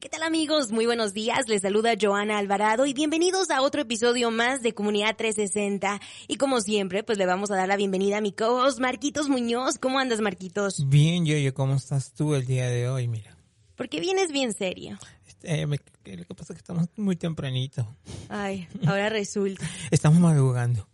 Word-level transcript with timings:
¿Qué 0.00 0.08
tal 0.08 0.22
amigos? 0.22 0.70
Muy 0.70 0.86
buenos 0.86 1.12
días. 1.12 1.48
Les 1.48 1.62
saluda 1.62 1.94
Joana 2.00 2.38
Alvarado 2.38 2.86
y 2.86 2.94
bienvenidos 2.94 3.50
a 3.50 3.62
otro 3.62 3.82
episodio 3.82 4.30
más 4.30 4.62
de 4.62 4.72
Comunidad 4.72 5.16
360. 5.16 6.00
Y 6.28 6.36
como 6.36 6.60
siempre, 6.60 7.02
pues 7.02 7.18
le 7.18 7.26
vamos 7.26 7.50
a 7.50 7.56
dar 7.56 7.66
la 7.66 7.76
bienvenida 7.76 8.18
a 8.18 8.20
mi 8.20 8.30
co-host 8.32 8.78
Marquitos 8.78 9.28
Muñoz. 9.28 9.78
¿Cómo 9.78 9.98
andas, 9.98 10.20
Marquitos? 10.20 10.88
Bien, 10.88 11.26
yo, 11.26 11.52
¿cómo 11.52 11.74
estás 11.74 12.12
tú 12.12 12.34
el 12.36 12.46
día 12.46 12.68
de 12.68 12.88
hoy? 12.88 13.08
Mira. 13.08 13.36
Porque 13.74 13.98
vienes 14.00 14.30
bien 14.30 14.52
serio. 14.54 14.98
Este, 15.26 15.66
me- 15.66 15.78
que 16.04 16.16
lo 16.16 16.24
que 16.24 16.34
pasa 16.34 16.52
es 16.52 16.58
que 16.58 16.62
estamos 16.62 16.86
muy 16.96 17.16
tempranito. 17.16 17.96
Ay, 18.28 18.68
ahora 18.86 19.08
resulta. 19.08 19.68
Estamos 19.90 20.20
madrugando. 20.20 20.88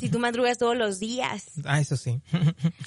Si 0.00 0.08
tú 0.08 0.18
madrugas 0.18 0.58
todos 0.58 0.76
los 0.76 0.98
días. 0.98 1.44
Ah, 1.64 1.80
eso 1.80 1.96
sí. 1.96 2.20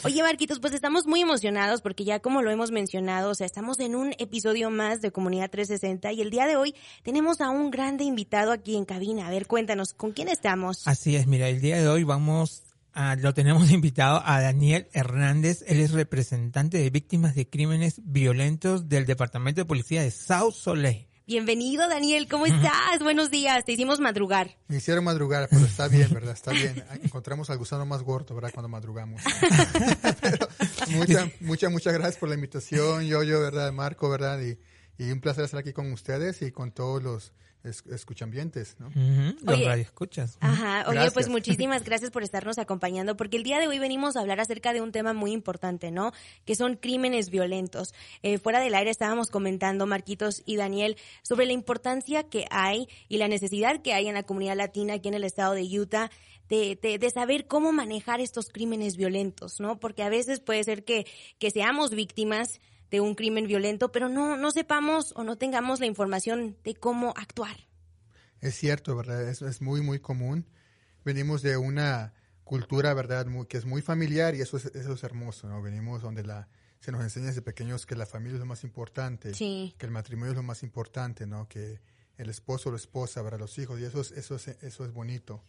Oye, 0.03 0.23
Marquitos, 0.23 0.59
pues 0.59 0.73
estamos 0.73 1.05
muy 1.07 1.21
emocionados 1.21 1.81
porque 1.81 2.03
ya 2.03 2.19
como 2.19 2.41
lo 2.41 2.51
hemos 2.51 2.71
mencionado, 2.71 3.31
o 3.31 3.35
sea, 3.35 3.45
estamos 3.45 3.79
en 3.79 3.95
un 3.95 4.13
episodio 4.17 4.69
más 4.69 5.01
de 5.01 5.11
Comunidad 5.11 5.49
360 5.49 6.11
y 6.13 6.21
el 6.21 6.29
día 6.29 6.47
de 6.47 6.55
hoy 6.55 6.75
tenemos 7.03 7.41
a 7.41 7.49
un 7.49 7.71
grande 7.71 8.03
invitado 8.03 8.51
aquí 8.51 8.75
en 8.75 8.85
cabina. 8.85 9.27
A 9.27 9.29
ver, 9.29 9.47
cuéntanos, 9.47 9.93
¿con 9.93 10.11
quién 10.11 10.27
estamos? 10.27 10.87
Así 10.87 11.15
es, 11.15 11.27
mira, 11.27 11.47
el 11.47 11.61
día 11.61 11.77
de 11.77 11.87
hoy 11.87 12.03
vamos 12.03 12.63
a, 12.93 13.15
lo 13.15 13.33
tenemos 13.33 13.71
invitado 13.71 14.21
a 14.25 14.41
Daniel 14.41 14.87
Hernández. 14.93 15.63
Él 15.67 15.79
es 15.79 15.91
representante 15.91 16.77
de 16.77 16.89
víctimas 16.89 17.35
de 17.35 17.47
crímenes 17.47 18.01
violentos 18.03 18.89
del 18.89 19.05
Departamento 19.05 19.61
de 19.61 19.65
Policía 19.65 20.01
de 20.03 20.11
South 20.11 20.53
Soleil. 20.53 21.10
Bienvenido, 21.27 21.87
Daniel, 21.87 22.27
¿cómo 22.27 22.47
estás? 22.47 22.99
Buenos 22.99 23.29
días, 23.29 23.63
te 23.63 23.73
hicimos 23.73 23.99
madrugar. 23.99 24.57
Me 24.67 24.77
hicieron 24.77 25.03
madrugar, 25.03 25.47
pero 25.49 25.65
está 25.65 25.87
bien, 25.87 26.11
¿verdad? 26.11 26.33
Está 26.33 26.51
bien. 26.51 26.83
Encontramos 27.03 27.49
al 27.51 27.59
gusano 27.59 27.85
más 27.85 28.01
gordo, 28.01 28.33
¿verdad? 28.33 28.51
Cuando 28.51 28.69
madrugamos. 28.69 29.21
Pero 30.21 30.47
muchas, 30.89 31.29
muchas, 31.39 31.71
muchas 31.71 31.93
gracias 31.93 32.17
por 32.17 32.27
la 32.27 32.35
invitación, 32.35 33.05
yo, 33.05 33.21
yo, 33.21 33.39
¿verdad? 33.39 33.71
Marco, 33.71 34.09
¿verdad? 34.09 34.39
Y, 34.41 34.57
y 35.01 35.11
un 35.11 35.21
placer 35.21 35.45
estar 35.45 35.59
aquí 35.59 35.73
con 35.73 35.91
ustedes 35.91 36.41
y 36.41 36.51
con 36.51 36.71
todos 36.71 37.03
los 37.03 37.33
escuchambientes, 37.63 38.75
¿no? 38.79 38.87
Ujú, 38.87 39.35
Los 39.43 39.55
Oye. 39.55 39.65
radioescuchas. 39.65 40.37
Ajá, 40.39 40.83
oye, 40.87 40.93
Gracias. 40.95 41.13
pues 41.13 41.29
muchísimas 41.29 41.83
gracias 41.83 42.11
por 42.11 42.23
estarnos 42.23 42.57
acompañando, 42.57 43.15
porque 43.15 43.37
el 43.37 43.43
día 43.43 43.59
de 43.59 43.67
hoy 43.67 43.79
venimos 43.79 44.15
a 44.15 44.21
hablar 44.21 44.39
acerca 44.39 44.73
de 44.73 44.81
un 44.81 44.91
tema 44.91 45.13
muy 45.13 45.31
importante, 45.31 45.91
¿no? 45.91 46.11
Que 46.45 46.55
son 46.55 46.75
crímenes 46.75 47.29
violentos. 47.29 47.93
Eh, 48.23 48.37
fuera 48.37 48.59
del 48.59 48.75
aire 48.75 48.89
estábamos 48.91 49.29
comentando, 49.29 49.85
Marquitos 49.85 50.41
y 50.45 50.55
Daniel, 50.55 50.97
sobre 51.23 51.45
la 51.45 51.53
importancia 51.53 52.23
que 52.23 52.45
hay 52.49 52.87
y 53.07 53.17
la 53.17 53.27
necesidad 53.27 53.81
que 53.81 53.93
hay 53.93 54.07
en 54.07 54.15
la 54.15 54.23
comunidad 54.23 54.55
latina 54.57 54.95
aquí 54.95 55.07
en 55.09 55.13
el 55.15 55.23
estado 55.23 55.53
de 55.53 55.63
Utah 55.63 56.09
de, 56.49 56.77
de, 56.81 56.97
de 56.97 57.09
saber 57.09 57.47
cómo 57.47 57.71
manejar 57.71 58.19
estos 58.19 58.47
crímenes 58.49 58.97
violentos, 58.97 59.61
¿no? 59.61 59.79
Porque 59.79 60.03
a 60.03 60.09
veces 60.09 60.41
puede 60.41 60.63
ser 60.65 60.83
que, 60.83 61.05
que 61.39 61.49
seamos 61.49 61.91
víctimas 61.91 62.59
de 62.91 62.99
un 63.01 63.15
crimen 63.15 63.47
violento, 63.47 63.91
pero 63.91 64.09
no, 64.09 64.37
no 64.37 64.51
sepamos 64.51 65.13
o 65.15 65.23
no 65.23 65.37
tengamos 65.37 65.79
la 65.79 65.85
información 65.87 66.57
de 66.63 66.75
cómo 66.75 67.13
actuar. 67.17 67.55
Es 68.41 68.55
cierto, 68.55 68.95
¿verdad? 68.95 69.27
Es, 69.29 69.41
es 69.41 69.61
muy, 69.61 69.81
muy 69.81 69.99
común. 69.99 70.45
Venimos 71.05 71.41
de 71.41 71.57
una 71.57 72.13
cultura, 72.43 72.93
¿verdad? 72.93 73.25
Muy- 73.27 73.45
que 73.47 73.57
es 73.57 73.65
muy 73.65 73.81
familiar 73.81 74.35
y 74.35 74.41
eso 74.41 74.57
es, 74.57 74.65
eso 74.65 74.93
es 74.93 75.03
hermoso, 75.03 75.47
¿no? 75.47 75.61
Venimos 75.61 76.01
donde 76.01 76.23
la, 76.23 76.49
se 76.79 76.91
nos 76.91 77.01
enseña 77.01 77.27
desde 77.27 77.41
pequeños 77.41 77.85
que 77.85 77.95
la 77.95 78.05
familia 78.05 78.33
es 78.35 78.39
lo 78.41 78.45
más 78.45 78.63
importante, 78.63 79.33
Sí. 79.33 79.73
que 79.77 79.85
el 79.85 79.91
matrimonio 79.91 80.31
es 80.31 80.35
lo 80.37 80.43
más 80.43 80.61
importante, 80.63 81.25
¿no? 81.25 81.47
Que 81.47 81.79
el 82.17 82.29
esposo 82.29 82.69
o 82.69 82.71
la 82.73 82.77
esposa, 82.77 83.21
¿verdad? 83.21 83.39
Los 83.39 83.57
hijos, 83.57 83.79
y 83.79 83.85
eso 83.85 84.01
es, 84.01 84.11
eso 84.11 84.35
es, 84.35 84.47
eso 84.49 84.85
es 84.85 84.91
bonito. 84.91 85.43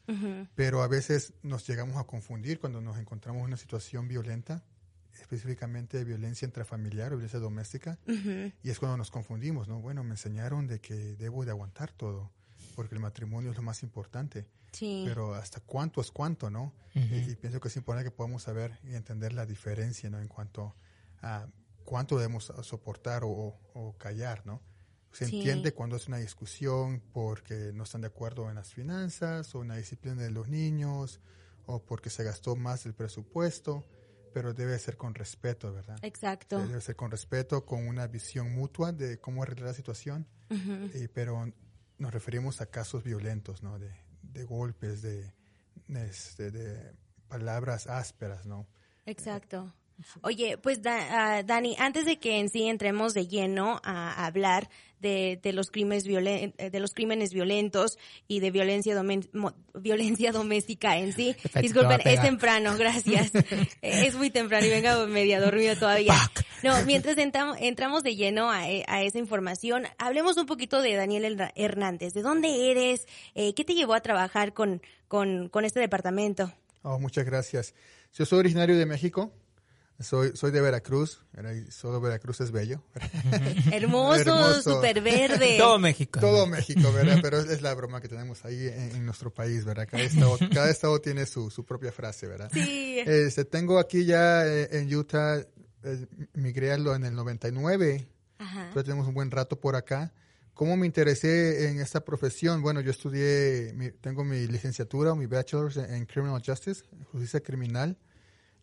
Pero 0.54 0.82
a 0.82 0.86
veces 0.88 1.32
nos 1.42 1.66
llegamos 1.66 1.96
a 1.96 2.04
confundir 2.04 2.60
cuando 2.60 2.80
nos 2.80 2.98
encontramos 2.98 3.40
en 3.40 3.46
una 3.46 3.56
situación 3.56 4.06
violenta, 4.08 4.62
específicamente 5.23 5.97
de 5.98 6.05
violencia 6.05 6.45
intrafamiliar 6.47 7.12
o 7.12 7.17
violencia 7.17 7.39
doméstica, 7.41 7.98
y 8.62 8.70
es 8.70 8.78
cuando 8.78 8.97
nos 8.98 9.11
confundimos, 9.11 9.69
¿no? 9.69 9.81
Bueno, 9.81 10.05
me 10.05 10.11
enseñaron 10.11 10.67
de 10.67 10.81
que 10.81 10.95
debo 11.17 11.45
de 11.45 11.51
aguantar 11.51 11.91
todo, 11.92 12.31
porque 12.77 12.95
el 12.95 13.01
matrimonio 13.01 13.50
es 13.50 13.56
lo 13.56 13.62
más 13.62 13.83
importante. 13.83 14.47
Sí. 14.73 15.05
Pero 15.06 15.34
hasta 15.34 15.61
cuánto 15.61 16.00
es 16.00 16.11
cuánto, 16.11 16.50
¿no? 16.50 16.73
y, 16.94 17.00
y 17.31 17.37
pienso 17.37 17.61
que 17.61 17.69
es 17.69 17.77
importante 17.77 18.11
que 18.11 18.15
podamos 18.16 18.43
saber 18.43 18.78
y 18.84 18.94
entender 18.94 19.32
la 19.32 19.47
diferencia, 19.47 20.11
¿no? 20.11 20.19
En 20.21 20.28
cuanto 20.28 20.75
a 21.22 21.47
cuánto 21.84 22.16
debemos 22.16 22.53
soportar 22.62 23.25
o, 23.25 23.28
o- 23.31 23.61
o 23.75 23.97
callar, 23.99 24.47
¿no? 24.47 24.61
Se 25.12 25.27
Sí. 25.27 25.37
entiende 25.37 25.72
cuando 25.75 25.97
es 25.97 26.09
una 26.09 26.16
discusión 26.19 27.03
porque 27.12 27.71
no 27.75 27.82
están 27.84 28.00
de 28.00 28.06
acuerdo 28.06 28.49
en 28.49 28.55
las 28.56 28.72
finanzas 28.72 29.55
o 29.55 29.61
en 29.62 29.69
la 29.69 29.77
disciplina 29.77 30.22
de 30.22 30.31
los 30.31 30.49
niños 30.49 31.21
o 31.66 31.82
porque 31.84 32.09
se 32.09 32.25
gastó 32.25 32.56
más 32.56 32.84
del 32.84 32.94
presupuesto, 32.94 33.84
pero 34.32 34.54
debe 34.54 34.78
ser 34.78 34.97
con 34.97 35.15
respeto, 35.15 35.72
¿verdad? 35.72 35.98
Exacto. 36.03 36.59
Debe 36.66 36.81
ser 36.81 36.97
con 36.97 37.10
respeto, 37.10 37.65
con 37.65 37.87
una 37.87 38.06
visión 38.06 38.53
mutua 38.53 38.93
de 38.93 39.19
cómo 39.20 39.43
arreglar 39.43 39.69
la 39.69 39.75
situación, 39.75 40.26
Ujú. 40.50 40.91
y- 40.97 41.09
pero 41.09 41.53
nos 41.98 42.12
referimos 42.12 42.60
a 42.60 42.66
casos 42.66 43.04
violentos, 43.04 43.62
¿no? 43.62 43.78
De, 43.78 43.91
de 44.22 44.44
golpes, 44.44 45.03
de, 45.03 45.32
este, 45.88 46.50
de 46.50 46.94
palabras 47.28 47.87
ásperas, 47.87 48.47
¿no? 48.47 48.66
Exacto. 49.06 49.75
Oye, 50.22 50.58
pues 50.58 50.82
Da- 50.82 51.36
ah, 51.38 51.42
Dani, 51.42 51.76
antes 51.78 52.04
de 52.06 52.18
que 52.18 52.38
en 52.38 52.48
sí 52.48 52.64
entremos 52.68 53.14
de 53.14 53.26
lleno 53.28 53.80
a, 53.84 54.24
hablar 54.26 54.68
de, 55.00 55.40
de 55.42 55.52
los 55.52 55.70
crímenes 55.72 56.06
violen- 56.06 56.54
eh, 56.58 56.70
de 56.70 56.78
los 56.80 56.94
crímenes 56.94 57.32
violentos 57.34 57.98
y 58.28 58.38
de 58.38 58.50
violencia 58.52 58.94
domen- 58.96 59.28
mo- 59.32 59.54
violencia 59.74 60.30
doméstica 60.30 60.96
en 60.98 61.12
sí. 61.12 61.32
Perfecto, 61.34 61.60
Disculpen, 61.60 62.00
es 62.04 62.20
temprano, 62.22 62.76
gracias. 62.78 63.32
Eh, 63.34 63.66
es 63.82 64.14
muy 64.14 64.30
temprano 64.30 64.64
y 64.66 64.70
venga 64.70 65.04
media 65.06 65.40
dormida 65.40 65.74
todavía. 65.76 66.14
No, 66.62 66.80
mientras 66.84 67.19
entramos, 67.19 67.56
entramos 67.60 68.04
de 68.04 68.14
lleno 68.14 68.48
a, 68.50 68.70
e- 68.70 68.84
a 68.86 69.02
esa 69.02 69.19
información, 69.19 69.84
hablemos 69.98 70.36
un 70.36 70.46
poquito 70.46 70.80
de 70.80 70.94
Daniel 70.94 71.36
Hernández. 71.56 72.12
¿De 72.14 72.22
dónde 72.22 72.70
eres? 72.70 73.06
Eh, 73.34 73.54
¿Qué 73.54 73.64
te 73.64 73.74
llevó 73.74 73.94
a 73.94 74.00
trabajar 74.02 74.52
con, 74.54 74.82
con, 75.08 75.48
con 75.48 75.64
este 75.64 75.80
departamento? 75.80 76.52
Oh, 76.82 77.00
muchas 77.00 77.24
gracias. 77.24 77.74
Yo 78.14 78.24
soy 78.24 78.38
originario 78.40 78.76
de 78.78 78.86
México, 78.86 79.32
soy, 80.02 80.32
soy 80.34 80.50
de 80.50 80.60
Veracruz, 80.60 81.20
solo 81.70 82.00
Veracruz 82.00 82.40
es 82.40 82.50
bello. 82.52 82.82
Hermoso, 83.72 84.20
Hermoso. 84.20 84.74
súper 84.74 85.00
verde. 85.00 85.56
Todo 85.58 85.78
México. 85.78 86.20
Todo 86.20 86.46
México, 86.46 86.92
¿verdad? 86.92 87.18
Pero 87.22 87.38
es, 87.38 87.62
la 87.62 87.74
broma 87.74 88.00
que 88.00 88.08
tenemos 88.08 88.44
ahí 88.44 88.66
en, 88.68 88.96
en 88.96 89.06
nuestro 89.06 89.32
país, 89.32 89.64
¿verdad? 89.64 89.86
Cada 89.90 90.02
estado, 90.02 90.38
cada 90.52 90.70
estado 90.70 91.00
tiene 91.00 91.26
su, 91.26 91.50
su 91.50 91.64
propia 91.64 91.92
frase, 91.92 92.26
¿verdad? 92.26 92.50
Sí. 92.52 92.98
Este, 93.06 93.44
tengo 93.44 93.78
aquí 93.78 94.04
ya 94.04 94.46
eh, 94.46 94.68
en 94.72 94.94
Utah, 94.94 95.38
eh, 95.84 96.06
migré 96.34 96.72
a 96.72 96.78
lo 96.78 96.94
en 96.94 97.04
el 97.04 97.14
99, 97.14 98.06
Ajá. 98.38 98.70
ya 98.74 98.82
tenemos 98.82 99.06
un 99.06 99.14
buen 99.14 99.30
rato 99.30 99.58
por 99.60 99.76
acá. 99.76 100.12
¿Cómo 100.54 100.76
me 100.76 100.86
interesé 100.86 101.69
en 101.70 101.80
esta 101.80 102.04
profesión? 102.04 102.60
Bueno, 102.60 102.80
yo 102.82 102.90
estudié, 102.90 103.72
mi- 103.74 103.90
tengo 103.90 104.22
mi 104.22 104.46
licenciatura, 104.46 105.14
mi 105.14 105.26
bachelor's 105.26 105.78
en, 105.78 105.92
en 105.94 106.06
Criminal 106.06 106.42
Justice, 106.44 106.82
justicia 107.10 107.40
criminal. 107.40 107.96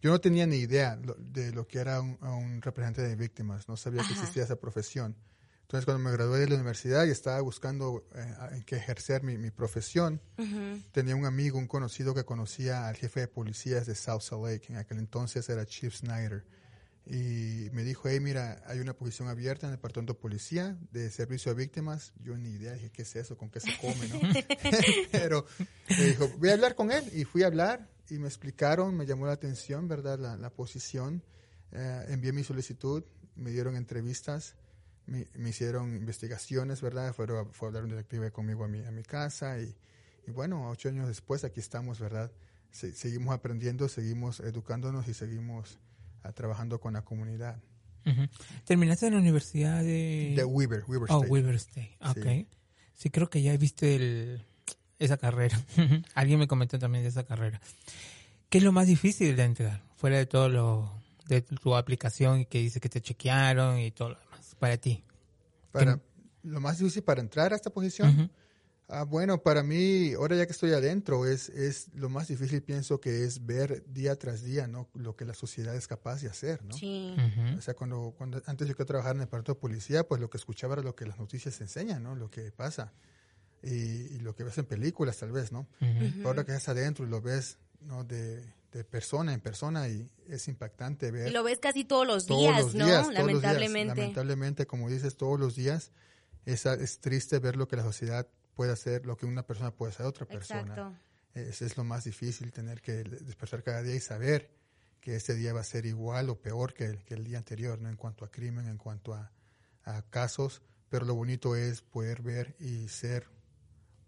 Yo 0.02 0.12
no 0.12 0.20
tenía 0.22 0.46
ni 0.48 0.58
idea 0.58 0.96
lo- 0.96 1.16
de 1.20 1.52
lo 1.52 1.68
que 1.68 1.80
era 1.80 2.00
un, 2.02 2.18
a 2.22 2.34
un 2.34 2.62
representante 2.62 3.08
de 3.08 3.16
víctimas, 3.16 3.68
no 3.68 3.76
sabía 3.78 4.02
que 4.02 4.08
Ajá. 4.14 4.20
existía 4.22 4.44
esa 4.44 4.56
profesión. 4.56 5.16
Entonces, 5.62 5.86
cuando 5.86 6.04
me 6.04 6.12
gradué 6.12 6.40
de 6.40 6.48
la 6.48 6.56
universidad 6.56 7.06
y 7.06 7.12
estaba 7.12 7.40
buscando 7.42 8.04
eh, 8.16 8.34
a- 8.40 8.56
en 8.56 8.64
qué 8.64 8.78
ejercer 8.78 9.22
mi, 9.24 9.38
mi 9.38 9.52
profesión, 9.52 10.20
Ujú. 10.38 10.82
tenía 10.92 11.16
un 11.16 11.26
amigo, 11.26 11.60
un 11.60 11.68
conocido 11.68 12.16
que 12.16 12.24
conocía 12.24 12.88
al 12.88 12.96
jefe 12.96 13.20
de 13.20 13.28
policías 13.28 13.86
de 13.86 13.94
South 13.94 14.22
Salt 14.22 14.46
Lake, 14.46 14.66
en 14.74 14.78
aquel 14.78 14.98
entonces 15.00 15.48
era 15.50 15.66
Chief 15.66 15.94
Snyder. 15.96 16.44
Y 17.06 17.70
me 17.72 17.84
dijo, 17.84 18.08
hey, 18.08 18.20
mira, 18.20 18.62
hay 18.68 18.80
una 18.80 18.94
posición 18.94 19.28
abierta 19.30 19.66
en 19.66 19.72
el 19.72 19.78
departamento 19.78 20.14
de 20.14 20.20
policía 20.20 20.78
de 20.92 21.10
servicio 21.10 21.52
a 21.52 21.56
víctimas. 21.56 22.14
Yo 22.22 22.38
ni 22.38 22.50
idea, 22.52 22.74
dije, 22.74 22.92
¿qué 22.92 23.02
es 23.02 23.16
eso? 23.16 23.36
¿Con 23.38 23.50
qué 23.50 23.60
se 23.60 23.76
come? 23.78 24.08
¿no? 24.08 24.20
Pero 25.12 25.46
me 25.90 26.04
dijo, 26.06 26.30
voy 26.38 26.50
a 26.50 26.54
hablar 26.54 26.76
con 26.76 26.92
él. 26.92 27.04
Y 27.14 27.26
fui 27.26 27.42
a 27.44 27.48
hablar 27.48 27.88
y 28.10 28.20
me 28.20 28.28
explicaron, 28.28 28.96
me 28.96 29.06
llamó 29.06 29.26
la 29.28 29.34
atención, 29.34 29.88
¿verdad? 29.88 30.18
La, 30.20 30.38
la 30.38 30.50
posición. 30.50 31.24
Eh, 31.72 32.06
envié 32.10 32.32
mi 32.34 32.44
solicitud, 32.44 33.04
me 33.36 33.52
dieron 33.52 33.76
entrevistas, 33.76 34.56
me, 35.06 35.28
me 35.36 35.50
hicieron 35.50 35.96
investigaciones, 35.96 36.82
¿verdad? 36.82 37.14
Fue, 37.14 37.26
a- 37.26 37.46
fue 37.52 37.68
a 37.68 37.70
hablar 37.70 37.84
un 37.84 37.90
detective 37.92 38.32
conmigo 38.32 38.64
a 38.64 38.68
mi, 38.68 38.84
a 38.84 38.92
mi 38.92 39.04
casa 39.04 39.60
y, 39.60 39.76
y 40.28 40.32
bueno, 40.32 40.70
ocho 40.70 40.90
años 40.90 41.08
después 41.08 41.44
aquí 41.44 41.60
estamos, 41.60 42.00
¿verdad? 42.00 42.32
Se- 42.72 42.94
seguimos 42.94 43.34
aprendiendo, 43.34 43.88
seguimos 43.88 44.40
educándonos 44.40 45.08
y 45.08 45.14
seguimos 45.14 45.80
ah, 46.24 46.32
trabajando 46.32 46.80
con 46.80 46.94
la 46.94 47.04
comunidad. 47.04 47.62
Ujú. 48.06 48.22
Terminaste 48.66 49.08
en 49.08 49.14
la 49.14 49.20
universidad 49.20 49.82
de... 49.84 50.34
De 50.36 50.44
Weaver, 50.46 50.84
Weaver 50.88 51.10
Oh, 51.12 51.18
State. 51.18 51.32
Weaver 51.32 51.56
State. 51.56 51.98
Ok. 52.02 52.24
Sí. 52.24 52.48
Sí. 52.96 53.10
creo 53.10 53.30
que 53.30 53.42
ya 53.42 53.56
viste 53.58 53.96
el, 53.96 54.46
esa 55.00 55.18
carrera. 55.18 55.60
Alguien 56.14 56.40
me 56.40 56.48
comentó 56.48 56.78
también 56.78 57.04
de 57.04 57.10
esa 57.10 57.24
carrera. 57.24 57.60
¿Qué 58.50 58.60
es 58.60 58.64
lo 58.64 58.72
más 58.72 58.88
difícil 58.88 59.36
de 59.36 59.44
entrar? 59.44 59.82
Fuera 59.96 60.18
de 60.18 60.26
todo 60.26 60.50
lo 60.50 60.92
de 61.28 61.42
tu 61.42 61.76
aplicación 61.76 62.40
y 62.42 62.46
que 62.46 62.60
dice 62.60 62.80
que 62.80 62.90
te 62.90 63.02
chequearon 63.02 63.80
y 63.80 63.92
todo 63.92 64.10
lo 64.10 64.20
demás. 64.20 64.56
Para 64.58 64.78
ti. 64.78 65.04
Para, 65.72 66.00
lo 66.44 66.60
más 66.60 66.80
difícil 66.80 67.04
para 67.04 67.22
entrar 67.22 67.54
a 67.54 67.56
esta 67.56 67.70
posición. 67.70 68.32
Ah, 68.92 69.04
bueno, 69.04 69.44
para 69.44 69.62
mí, 69.62 70.14
ahora 70.14 70.36
ya 70.36 70.48
que 70.48 70.52
estoy 70.52 70.72
adentro, 70.72 71.28
es, 71.28 71.50
es 71.50 71.90
lo 71.94 72.10
más 72.10 72.28
difícil, 72.28 72.64
pienso 72.64 73.00
que 73.00 73.24
es 73.24 73.46
ver 73.46 73.84
día 73.88 74.16
tras 74.16 74.44
día, 74.44 74.68
¿no? 74.68 74.90
Lo 74.96 75.16
que 75.16 75.26
la 75.26 75.36
sociedad 75.36 75.76
es 75.76 75.88
capaz 75.88 76.24
de 76.24 76.30
hacer, 76.30 76.66
¿no? 76.66 76.74
Sí. 76.74 77.16
O 77.56 77.62
sea, 77.62 77.76
cuando, 77.76 78.16
cuando 78.18 78.42
antes 78.48 78.68
yo 78.68 78.76
que 78.76 78.86
trabajar 78.86 79.12
en 79.12 79.22
el 79.22 79.26
departamento 79.28 79.54
de 79.54 79.60
policía, 79.60 80.08
pues 80.08 80.20
lo 80.20 80.32
que 80.32 80.38
escuchaba 80.38 80.74
era 80.74 80.82
lo 80.82 80.96
que 80.96 81.06
las 81.06 81.20
noticias 81.20 81.62
enseñan, 81.62 82.02
¿no? 82.02 82.16
Lo 82.16 82.32
que 82.32 82.52
pasa. 82.52 82.92
Y, 83.62 84.16
y 84.16 84.20
lo 84.20 84.36
que 84.36 84.44
ves 84.44 84.58
en 84.58 84.66
películas, 84.66 85.18
tal 85.18 85.32
vez, 85.32 85.52
¿no? 85.52 85.68
Ahora 86.26 86.46
que 86.46 86.54
estás 86.54 86.70
adentro 86.70 87.06
y 87.06 87.10
lo 87.10 87.22
ves, 87.22 87.58
¿no? 87.82 88.04
De, 88.04 88.44
de 88.72 88.84
persona 88.84 89.34
en 89.34 89.42
persona 89.42 89.88
y 89.90 90.10
es 90.28 90.48
impactante 90.48 91.12
ver. 91.12 91.30
Y 91.30 91.32
lo 91.32 91.44
ves 91.44 91.60
casi 91.60 91.84
todos 91.84 92.06
los 92.06 92.26
todos 92.26 92.42
días, 92.42 92.64
los 92.64 92.76
¿no? 92.76 92.86
días, 92.86 93.10
días. 93.10 93.20
Lamentablemente. 93.20 93.96
Lamentablemente, 93.96 94.68
como 94.68 94.90
dices, 94.90 95.18
todos 95.18 95.40
los 95.40 95.56
días. 95.56 95.92
Es, 96.46 96.66
es 96.66 97.00
triste 97.00 97.38
ver 97.40 97.58
lo 97.58 97.68
que 97.68 97.76
la 97.76 97.84
sociedad 97.84 98.28
puede 98.56 98.72
hacer, 98.72 99.06
lo 99.06 99.18
que 99.18 99.26
una 99.26 99.46
persona 99.46 99.72
puede 99.72 99.92
hacer 99.92 100.06
a 100.06 100.10
otra 100.10 100.26
persona. 100.26 100.62
Exacto. 100.62 100.94
Ese 101.34 101.66
es 101.66 101.78
lo 101.78 101.84
más 101.84 102.06
difícil, 102.06 102.52
tener 102.52 102.82
que 102.82 103.04
despertar 103.04 103.62
cada 103.62 103.84
día 103.84 103.96
y 103.96 104.00
saber 104.00 104.50
que 105.00 105.16
este 105.16 105.36
día 105.36 105.54
va 105.54 105.62
a 105.62 105.64
ser 105.64 105.86
igual 105.86 106.30
o 106.30 106.42
peor 106.42 106.74
que 106.74 106.86
el, 106.86 107.04
que 107.04 107.14
el 107.14 107.24
día 107.24 107.38
anterior, 107.38 107.80
¿no? 107.80 107.90
En 107.90 107.96
cuanto 107.96 108.26
a 108.26 108.32
crimen, 108.32 108.68
en 108.68 108.78
cuanto 108.78 109.14
a, 109.14 109.32
a 109.84 110.02
casos. 110.10 110.62
Pero 110.90 111.06
lo 111.06 111.14
bonito 111.14 111.56
es 111.56 111.82
poder 111.82 112.22
ver 112.22 112.56
y 112.60 112.88
ser 112.88 113.28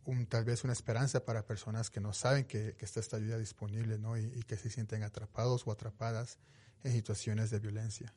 un, 0.05 0.25
tal 0.25 0.43
vez 0.45 0.63
una 0.63 0.73
esperanza 0.73 1.25
para 1.25 1.45
personas 1.45 1.89
que 1.89 1.99
no 1.99 2.13
saben 2.13 2.45
que, 2.45 2.75
que 2.77 2.85
está 2.85 2.99
esta 2.99 3.17
ayuda 3.17 3.37
disponible, 3.37 3.97
¿no? 3.97 4.17
Y, 4.17 4.25
y 4.35 4.43
que 4.43 4.57
se 4.57 4.69
sienten 4.69 5.03
atrapados 5.03 5.65
o 5.67 5.71
atrapadas 5.71 6.37
en 6.83 6.91
situaciones 6.93 7.49
de 7.51 7.59
violencia. 7.59 8.13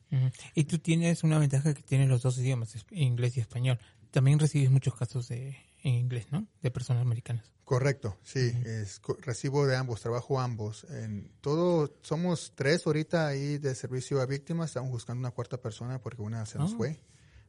Y 0.55 0.63
tú 0.63 0.79
tienes 0.79 1.23
una 1.23 1.37
ventaja 1.37 1.73
que 1.73 1.83
tienes 1.83 2.09
los 2.09 2.23
dos 2.23 2.37
idiomas, 2.39 2.75
inglés 2.91 3.37
y 3.37 3.39
español. 3.39 3.79
También 4.11 4.39
recibes 4.39 4.71
muchos 4.71 4.95
casos 4.95 5.27
de, 5.27 5.57
en 5.83 5.93
inglés, 5.93 6.27
¿no? 6.31 6.47
De 6.61 6.71
personas 6.71 7.01
americanas. 7.03 7.51
Correcto, 7.63 8.17
sí, 8.23 8.53
es, 8.65 9.01
recibo 9.21 9.65
de 9.65 9.75
ambos, 9.75 10.01
trabajo 10.01 10.39
ambos. 10.39 10.85
En 10.89 11.31
todo, 11.41 11.95
somos 12.01 12.53
tres 12.55 12.85
ahorita 12.85 13.27
ahí 13.27 13.57
de 13.57 13.73
servicio 13.75 14.21
a 14.21 14.25
víctimas, 14.27 14.69
estamos 14.69 14.91
buscando 14.91 15.19
una 15.19 15.31
cuarta 15.31 15.57
persona 15.61 15.99
porque 15.99 16.21
una 16.21 16.45
se 16.45 16.59
nos 16.59 16.73
Oh. 16.73 16.77
fue, 16.77 16.99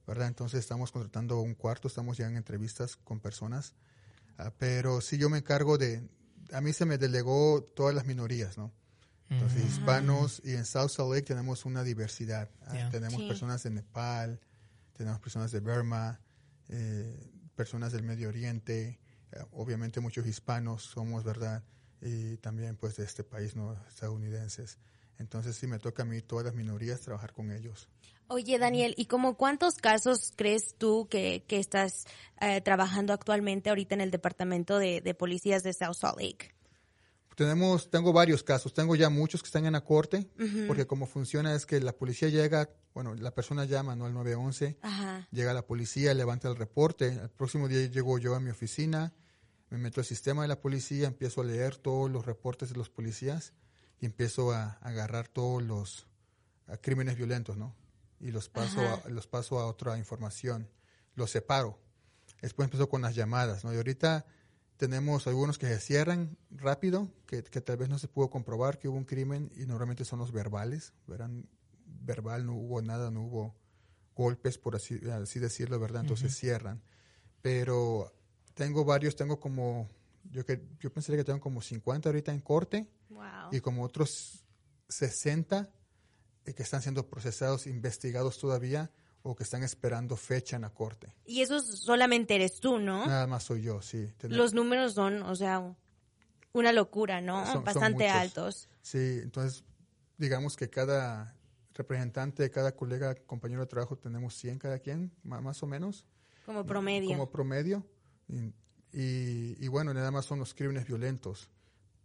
¿verdad? 0.07 0.29
Entonces 0.29 0.61
estamos 0.61 0.91
contratando 0.91 1.41
un 1.41 1.55
cuarto, 1.55 1.89
estamos 1.89 2.17
ya 2.17 2.27
en 2.27 2.37
entrevistas 2.37 2.97
con 2.97 3.21
personas, 3.21 3.75
Ah, 3.75 4.06
pero 4.59 5.01
sí 5.01 5.19
yo 5.19 5.29
me 5.31 5.39
encargo 5.39 5.79
de, 5.79 6.09
a 6.53 6.61
mí 6.61 6.73
se 6.73 6.85
me 6.85 6.99
delegó 6.99 7.63
todas 7.75 7.95
las 7.95 8.07
minorías, 8.07 8.57
¿no? 8.59 8.73
Entonces, 9.29 9.65
hispanos 9.65 10.41
y 10.45 10.53
en 10.53 10.65
South 10.65 10.89
Salt 10.91 11.11
Lake 11.11 11.23
tenemos 11.27 11.65
una 11.65 11.83
diversidad. 11.83 12.49
Ah. 12.65 12.89
Tenemos 12.93 13.21
Sí. 13.21 13.27
personas 13.27 13.61
de 13.65 13.71
Nepal, 13.71 14.41
tenemos 14.93 15.19
personas 15.21 15.51
de 15.51 15.59
Burma, 15.59 16.21
eh, 16.69 17.29
personas 17.57 17.91
del 17.93 18.05
Medio 18.05 18.29
Oriente, 18.29 19.01
eh, 19.33 19.45
obviamente 19.51 19.99
muchos 20.01 20.27
hispanos 20.27 20.85
somos, 20.85 21.25
¿verdad? 21.25 21.65
Y 22.01 22.37
también 22.37 22.77
pues 22.77 22.95
de 22.97 23.05
este 23.05 23.25
país, 23.25 23.57
¿no? 23.57 23.73
Estadounidenses. 23.89 24.79
Entonces 25.19 25.57
sí 25.57 25.67
me 25.67 25.81
toca 25.81 26.03
a 26.03 26.07
mí 26.07 26.21
todas 26.23 26.45
las 26.45 26.55
minorías 26.55 27.01
trabajar 27.01 27.33
con 27.33 27.51
ellos. 27.51 27.89
Oye, 28.29 28.59
Daniel, 28.59 28.95
¿y 28.97 29.07
como 29.07 29.37
cuántos 29.37 29.77
casos 29.77 30.33
crees 30.35 30.75
tú 30.77 31.07
que, 31.09 31.45
que 31.47 31.59
estás 31.59 32.07
eh, 32.41 32.61
trabajando 32.61 33.13
actualmente 33.13 33.71
ahorita 33.71 33.95
en 33.95 34.01
el 34.01 34.11
departamento 34.11 34.79
de, 34.79 35.01
de 35.01 35.15
policías 35.15 35.63
de 35.63 35.73
South 35.73 35.95
Salt 35.95 36.21
Lake? 36.21 36.57
Tenemos, 37.37 37.91
tengo 37.91 38.13
varios 38.15 38.43
casos, 38.43 38.73
tengo 38.73 38.97
ya 38.97 39.11
muchos 39.11 39.43
que 39.43 39.47
están 39.47 39.67
en 39.67 39.75
la 39.75 39.85
corte, 39.85 40.27
porque 40.67 40.87
como 40.87 41.07
funciona 41.07 41.55
es 41.55 41.67
que 41.67 41.81
la 41.81 41.93
policía 41.93 42.31
llega, 42.31 42.71
bueno, 42.95 43.15
la 43.15 43.35
persona 43.35 43.67
llama, 43.67 43.95
¿no? 43.95 44.07
Al 44.07 44.15
911, 44.15 44.79
Ajá. 44.81 45.29
llega 45.31 45.53
la 45.53 45.67
policía, 45.67 46.15
levanta 46.15 46.49
el 46.49 46.57
reporte, 46.57 47.09
el 47.09 47.29
próximo 47.29 47.69
día 47.69 47.87
llego 47.89 48.19
yo 48.19 48.35
a 48.35 48.41
mi 48.41 48.49
oficina, 48.49 49.13
me 49.69 49.77
meto 49.77 50.01
al 50.01 50.07
sistema 50.07 50.43
de 50.43 50.49
la 50.49 50.63
policía, 50.63 51.09
empiezo 51.09 51.43
a 51.43 51.45
leer 51.45 51.77
todos 51.77 52.11
los 52.11 52.25
reportes 52.25 52.71
de 52.71 52.77
los 52.77 52.89
policías 52.89 53.53
y 54.01 54.07
empiezo 54.07 54.53
a, 54.53 54.79
a 54.81 54.89
agarrar 54.89 55.29
todos 55.29 55.63
los 55.63 56.07
crímenes 56.81 57.17
violentos, 57.19 57.59
¿no? 57.59 57.75
Y 58.21 58.31
los 58.31 58.49
paso, 58.49 58.81
a, 58.81 59.09
los 59.09 59.27
paso 59.27 59.59
a 59.59 59.67
otra 59.67 59.99
información, 59.99 60.69
los 61.15 61.31
separo. 61.31 61.79
Después 62.41 62.67
empiezo 62.67 62.89
con 62.89 63.03
las 63.03 63.15
llamadas, 63.15 63.65
¿no? 63.65 63.73
Y 63.73 63.77
ahorita 63.77 64.27
tenemos 64.77 65.27
algunos 65.27 65.59
que 65.59 65.67
se 65.67 65.79
cierran 65.81 66.37
rápido, 66.51 67.11
que, 67.27 67.43
que 67.43 67.61
tal 67.61 67.77
vez 67.77 67.89
no 67.89 67.99
se 67.99 68.09
pudo 68.09 68.31
comprobar 68.31 68.79
que 68.79 68.89
hubo 68.89 68.97
un 68.97 69.05
crimen 69.05 69.51
y 69.57 69.67
normalmente 69.67 70.05
son 70.05 70.19
los 70.19 70.33
verbales, 70.33 70.93
verán, 71.07 71.49
verbal 71.87 72.47
no 72.47 72.55
hubo 72.55 72.83
nada, 72.83 73.11
no 73.11 73.23
hubo 73.23 73.55
golpes, 74.15 74.59
por 74.59 74.75
así, 74.77 74.99
así 75.11 75.39
decirlo, 75.39 75.79
¿verdad? 75.79 76.03
Entonces 76.03 76.35
cierran. 76.37 76.83
Pero 77.43 78.13
tengo 78.55 78.85
varios, 78.85 79.15
tengo 79.15 79.39
como, 79.39 79.89
yo, 80.25 80.45
que, 80.45 80.67
yo 80.81 80.93
pensaría 80.93 81.21
que 81.21 81.25
tengo 81.25 81.41
como 81.41 81.61
50 81.63 82.09
ahorita 82.09 82.33
en 82.33 82.41
corte 82.41 82.89
Wow. 83.09 83.51
y 83.53 83.61
como 83.61 83.85
otros 83.85 84.45
60 84.89 85.61
eh, 85.61 85.76
que 86.55 86.63
están 86.63 86.83
siendo 86.83 87.07
procesados, 87.09 87.67
investigados 87.67 88.39
todavía 88.39 88.91
o 89.23 89.35
que 89.35 89.43
están 89.43 89.63
esperando 89.65 90.17
fecha 90.17 90.57
en 90.57 90.63
la 90.63 90.71
corte. 90.71 91.13
Y 91.25 91.41
eso 91.43 91.61
solamente 91.61 92.35
eres 92.37 92.61
tú, 92.61 92.79
¿no? 92.79 93.07
Nada 93.07 93.27
más 93.27 93.43
soy 93.45 93.63
yo, 93.63 93.83
sí. 93.83 94.09
Los 94.23 94.55
números 94.55 94.93
son, 94.95 95.23
o 95.23 95.35
sea, 95.35 95.75
una 96.53 96.73
locura, 96.73 97.21
¿no? 97.21 97.45
Son- 97.53 97.65
Bastante 97.65 98.09
altos. 98.09 98.69
Sí, 98.83 99.19
entonces 99.23 99.65
digamos 100.19 100.57
que 100.57 100.71
cada 100.71 101.35
representante, 101.75 102.51
cada 102.51 102.73
colega, 102.75 103.15
compañero 103.15 103.61
de 103.63 103.67
trabajo 103.67 103.97
tenemos 103.99 104.35
100 104.35 104.59
cada 104.59 104.79
quien, 104.79 105.13
más 105.25 105.63
o 105.63 105.67
menos. 105.67 106.07
Como 106.47 106.65
promedio. 106.65 107.09
Como 107.11 107.29
promedio. 107.31 107.85
Y, 108.29 108.37
y- 108.93 109.57
y 109.59 109.69
bueno, 109.69 109.93
nada 109.93 110.11
más 110.11 110.25
son 110.25 110.39
los 110.39 110.55
crímenes 110.55 110.87
violentos, 110.87 111.51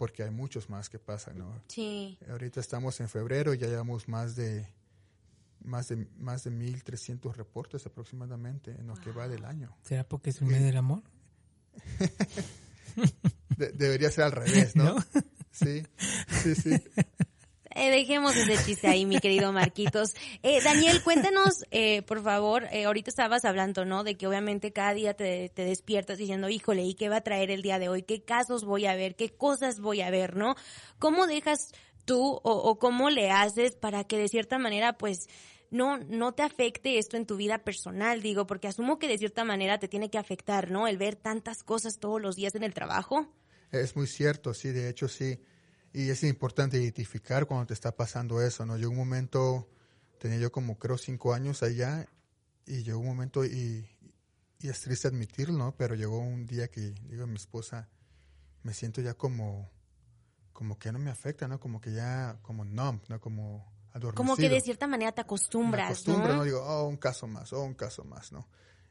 porque 0.02 0.24
hay 0.24 0.32
muchos 0.32 0.68
más 0.68 0.90
que 0.90 0.98
pasan, 0.98 1.38
¿no? 1.38 1.62
Sí. 1.68 2.18
Ahorita 2.28 2.60
estamos 2.60 3.00
en 3.02 3.08
febrero 3.08 3.54
y 3.54 3.60
ya 3.60 3.68
llevamos 3.68 4.08
más 4.08 4.36
de 4.36 4.68
más 5.64 5.90
de 5.90 6.08
más 6.18 6.44
de 6.44 6.50
1300 6.50 7.38
reportes 7.38 7.86
aproximadamente 7.86 8.72
en 8.72 8.88
lo 8.88 8.96
que 8.96 9.12
va 9.12 9.28
del 9.28 9.46
año. 9.46 9.78
¿Será 9.84 10.04
porque 10.04 10.32
es 10.32 10.42
un 10.42 10.48
mes 10.48 10.64
del 10.64 10.76
amor? 10.78 11.04
De- 13.58 13.72
debería 13.74 14.10
ser 14.10 14.24
al 14.24 14.32
revés, 14.32 14.76
¿no? 14.76 14.86
¿No? 14.96 15.06
Sí, 15.52 15.84
sí, 16.42 16.56
sí. 16.56 16.72
Eh, 17.76 17.90
dejemos 17.90 18.36
ese 18.36 18.64
chiste 18.66 18.88
ahí, 18.88 19.06
mi 19.06 19.20
querido 19.20 19.52
Marquitos. 19.52 20.14
Eh, 20.44 20.62
Daniel, 20.64 21.02
cuéntanos, 21.04 21.66
eh, 21.72 22.02
por 22.04 22.24
favor, 22.24 22.68
eh, 22.72 22.86
ahorita 22.86 23.10
estabas 23.10 23.46
hablando, 23.46 23.86
¿no? 23.86 24.04
De 24.04 24.18
que 24.18 24.28
obviamente 24.28 24.74
cada 24.74 24.94
día 24.94 25.14
te, 25.14 25.50
te 25.50 25.64
despiertas 25.64 26.18
diciendo, 26.18 26.50
híjole, 26.50 26.84
¿y 26.84 26.96
qué 26.96 27.10
va 27.10 27.18
a 27.18 27.22
traer 27.22 27.52
el 27.52 27.62
día 27.62 27.80
de 27.80 27.90
hoy? 27.90 28.04
¿Qué 28.04 28.24
casos 28.24 28.66
voy 28.66 28.86
a 28.86 28.96
ver? 28.96 29.16
¿Qué 29.16 29.30
cosas 29.30 29.80
voy 29.80 30.02
a 30.02 30.10
ver, 30.10 30.36
no? 30.36 30.56
¿Cómo 31.00 31.28
dejas 31.28 31.72
tú 32.06 32.22
o, 32.22 32.52
o 32.52 32.80
cómo 32.80 33.10
le 33.10 33.32
haces 33.32 33.76
para 33.76 34.04
que 34.04 34.18
de 34.18 34.28
cierta 34.28 34.58
manera, 34.58 34.98
pues, 34.98 35.28
no, 35.72 35.98
no 35.98 36.34
te 36.34 36.44
afecte 36.44 36.98
esto 36.98 37.18
en 37.18 37.26
tu 37.26 37.38
vida 37.38 37.60
personal, 37.60 38.22
digo, 38.22 38.46
porque 38.46 38.68
asumo 38.68 39.00
que 39.00 39.08
de 39.08 39.18
cierta 39.18 39.46
manera 39.46 39.80
te 39.80 39.88
tiene 39.88 40.10
que 40.10 40.18
afectar, 40.18 40.70
¿no? 40.70 40.88
El 40.88 40.98
ver 40.98 41.16
tantas 41.16 41.64
cosas 41.64 41.98
todos 41.98 42.22
los 42.22 42.36
días 42.36 42.54
en 42.56 42.64
el 42.64 42.74
trabajo. 42.74 43.28
Es 43.72 43.96
muy 43.96 44.08
cierto, 44.08 44.54
sí, 44.54 44.70
de 44.70 44.90
hecho 44.90 45.08
sí. 45.08 45.40
Y 45.94 46.10
es 46.10 46.24
importante 46.24 46.82
identificar 46.82 47.46
cuando 47.46 47.68
te 47.68 47.74
está 47.74 47.96
pasando 47.96 48.42
eso, 48.42 48.66
¿no? 48.66 48.78
Yo 48.78 48.90
un 48.90 48.96
momento, 48.96 49.70
tenía 50.20 50.38
yo 50.38 50.52
como 50.52 50.80
creo 50.80 50.98
cinco 50.98 51.34
años 51.34 51.64
allá 51.64 52.08
y 52.66 52.84
llegó 52.84 53.00
un 53.00 53.08
momento 53.08 53.44
y, 53.44 53.86
y 54.60 54.70
es 54.70 54.80
triste 54.82 55.08
admitirlo, 55.08 55.58
¿no? 55.58 55.76
Pero 55.76 55.96
llegó 55.96 56.20
un 56.20 56.46
día 56.46 56.70
que 56.70 56.92
digo 57.10 57.24
a 57.24 57.28
mi 57.28 57.36
esposa, 57.36 57.90
me 58.64 58.74
siento 58.74 59.02
ya 59.02 59.16
como, 59.16 59.70
como 60.54 60.78
que 60.78 60.92
no 60.92 61.00
me 61.00 61.10
afecta, 61.10 61.48
¿no? 61.48 61.60
Como 61.60 61.82
que 61.82 61.92
ya, 61.92 62.38
como 62.42 62.64
numb, 62.64 63.02
¿no? 63.10 63.20
Como 63.20 63.72
adormecido. 63.92 64.14
Como 64.14 64.36
que 64.36 64.50
de 64.50 64.62
cierta 64.62 64.88
manera 64.88 65.12
te 65.12 65.22
me 65.22 65.26
acostumbras, 65.26 65.92
acostumbro, 65.92 66.30
¿no? 66.30 66.36
¿no? 66.38 66.44
Digo, 66.44 66.62
oh, 66.62 66.88
un 66.88 66.98
caso 66.98 67.28
más, 67.28 67.52
oh, 67.54 67.64
un 67.64 67.74
caso 67.74 68.04
más, 68.04 68.32
¿no? 68.32 68.48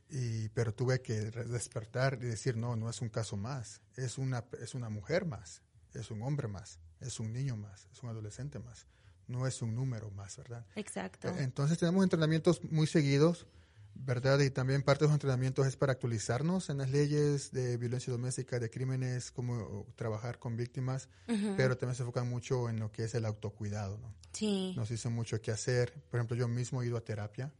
Y, 0.09 0.49
pero 0.51 0.75
tuve 0.75 1.01
que 1.01 1.15
despertar 1.31 2.19
y 2.21 2.27
decir, 2.27 2.57
no, 2.57 2.75
no 2.75 2.91
es 2.91 3.01
un 3.01 3.09
caso 3.09 3.37
más, 3.37 3.81
es 3.97 4.19
una, 4.19 4.45
es 4.61 4.75
una 4.75 4.89
mujer 4.89 5.25
más, 5.25 5.63
es 5.95 6.11
un 6.11 6.23
hombre 6.23 6.49
más, 6.49 6.79
es 7.01 7.19
un 7.21 7.33
niño 7.33 7.57
más, 7.57 7.89
es 7.93 8.03
un 8.03 8.11
adolescente 8.11 8.59
más, 8.59 8.87
no 9.27 9.47
es 9.47 9.63
un 9.63 9.75
número 9.75 10.11
más, 10.11 10.37
¿verdad? 10.37 10.65
Exacto. 10.77 11.29
Entonces 11.39 11.79
tenemos 11.79 12.03
entrenamientos 12.03 12.63
muy 12.65 12.87
seguidos, 12.87 13.47
¿verdad? 13.95 14.39
Y 14.41 14.51
también 14.51 14.83
parte 14.83 15.05
de 15.05 15.09
los 15.09 15.15
entrenamientos 15.15 15.67
es 15.67 15.77
para 15.77 15.93
actualizarnos 15.93 16.71
en 16.71 16.79
las 16.79 16.91
leyes 16.91 17.51
de 17.53 17.77
violencia 17.77 18.13
doméstica, 18.13 18.59
de 18.59 18.71
crímenes, 18.71 19.31
cómo 19.31 19.87
trabajar 19.97 20.39
con 20.39 20.57
víctimas, 20.57 21.09
Ujú. 21.29 21.55
pero 21.57 21.77
también 21.77 21.97
se 21.97 22.03
enfocan 22.03 22.29
mucho 22.29 22.69
en 22.69 22.79
lo 22.81 22.91
que 22.93 23.05
es 23.05 23.15
el 23.15 23.25
autocuidado, 23.27 23.99
¿no? 23.99 24.15
Sí, 24.33 24.75
Nos 24.77 24.89
dicen 24.89 25.13
mucho 25.13 25.41
qué 25.43 25.51
hacer. 25.51 25.93
Por 26.09 26.19
ejemplo, 26.19 26.37
yo 26.37 26.47
mismo 26.49 26.83
he 26.83 26.87
ido 26.87 26.97
a 26.97 27.01
terapia. 27.01 27.53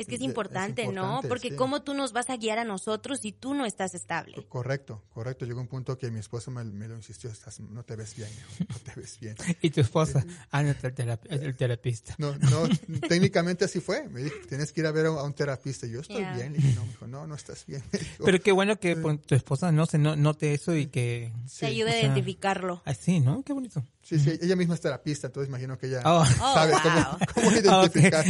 Es 0.00 0.06
que 0.06 0.14
es 0.14 0.20
Es- 0.20 0.24
es 0.24 0.28
importante, 0.28 0.84
¿no? 0.86 0.90
importante, 0.90 1.28
Porque 1.28 1.48
sí. 1.50 1.56
cómo 1.56 1.82
tú 1.82 1.94
nos 1.94 2.12
vas 2.12 2.30
a 2.30 2.36
guiar 2.36 2.58
a 2.58 2.64
nosotros 2.64 3.20
si 3.20 3.32
tú 3.32 3.54
no 3.54 3.66
estás 3.66 3.94
estable. 3.94 4.44
Correcto, 4.48 5.02
correcto. 5.12 5.44
Llegó 5.46 5.60
un 5.60 5.68
punto 5.68 5.96
que 5.98 6.10
mi 6.10 6.18
esposo 6.20 6.50
me, 6.50 6.64
me 6.64 6.88
lo 6.88 6.96
insistió, 6.96 7.30
estás, 7.30 7.60
no 7.60 7.82
te 7.84 7.96
ves 7.96 8.14
bien, 8.16 8.28
hijo, 8.30 8.64
no 8.68 8.76
te 8.78 8.98
ves 9.00 9.18
bien. 9.20 9.36
Y 9.62 9.70
tu 9.70 9.80
esposa, 9.80 10.24
Ana, 10.50 10.70
el, 10.70 10.78
terap- 10.94 11.26
el 11.28 11.56
terapista. 11.56 12.14
No, 12.18 12.34
no, 12.36 12.68
técnicamente 13.08 13.64
así 13.64 13.80
fue. 13.80 14.08
Me 14.08 14.22
dijo, 14.24 14.36
tienes 14.48 14.72
que 14.72 14.80
ir 14.80 14.86
a 14.86 14.92
ver 14.92 15.06
a 15.06 15.10
un, 15.12 15.18
a 15.18 15.22
un 15.22 15.34
terapista. 15.34 15.86
Y 15.86 15.90
yo 15.92 16.00
estoy 16.00 16.20
Ya. 16.22 16.34
bien. 16.34 16.52
Dije, 16.52 16.72
no, 16.74 16.82
me 16.82 16.88
dijo, 16.88 17.06
no, 17.06 17.26
no 17.26 17.34
estás 17.34 17.64
bien. 17.66 17.82
Dijo, 17.92 18.24
Pero 18.24 18.40
qué 18.40 18.52
bueno 18.52 18.76
que 18.78 18.96
pues, 18.96 19.20
tu 19.22 19.34
esposa 19.34 19.70
no 19.72 19.86
se 19.86 19.98
no- 19.98 20.16
note 20.16 20.54
eso 20.54 20.74
y 20.74 20.86
que... 20.86 21.32
Te 21.58 21.66
ayuda 21.66 21.90
o 21.90 21.94
a 21.94 21.98
identificarlo. 22.00 22.82
Así, 22.84 23.20
¿no? 23.20 23.42
Qué 23.42 23.52
bonito. 23.52 23.82
Sí, 24.02 24.18
sí, 24.18 24.38
ella 24.42 24.56
misma 24.56 24.74
es 24.74 24.80
terapista, 24.80 25.26
entonces 25.28 25.48
imagino 25.48 25.78
que 25.78 25.86
ella 25.86 26.02
Oh. 26.04 26.22
Oh, 26.40 26.54
sabe 26.54 26.72
wow. 26.72 26.80
cómo, 26.82 27.18
cómo 27.34 27.50
identificar. 27.56 28.24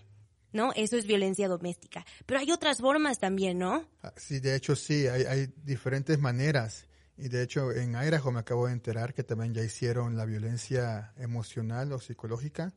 ¿no? 0.56 0.72
Eso 0.76 0.98
es 0.98 1.06
violencia 1.06 1.48
doméstica. 1.48 2.04
Pero 2.26 2.40
hay 2.40 2.52
otras 2.52 2.80
formas 2.80 3.20
también, 3.20 3.60
¿no? 3.60 3.88
Ah, 4.02 4.14
Sí, 4.18 4.40
de 4.40 4.56
hecho 4.56 4.76
sí, 4.76 5.06
hay, 5.08 5.24
hay 5.24 5.54
diferentes 5.64 6.20
maneras. 6.20 6.88
Y 7.18 7.30
de 7.30 7.44
hecho 7.44 7.72
en 7.72 7.92
Idaho 7.96 8.32
me 8.32 8.40
acabo 8.40 8.68
de 8.68 8.74
enterar 8.74 9.14
que 9.14 9.24
también 9.24 9.54
ya 9.54 9.64
hicieron 9.64 10.18
la 10.18 10.26
violencia 10.26 11.14
emocional 11.18 11.94
o 11.94 12.00
psicológica, 12.00 12.74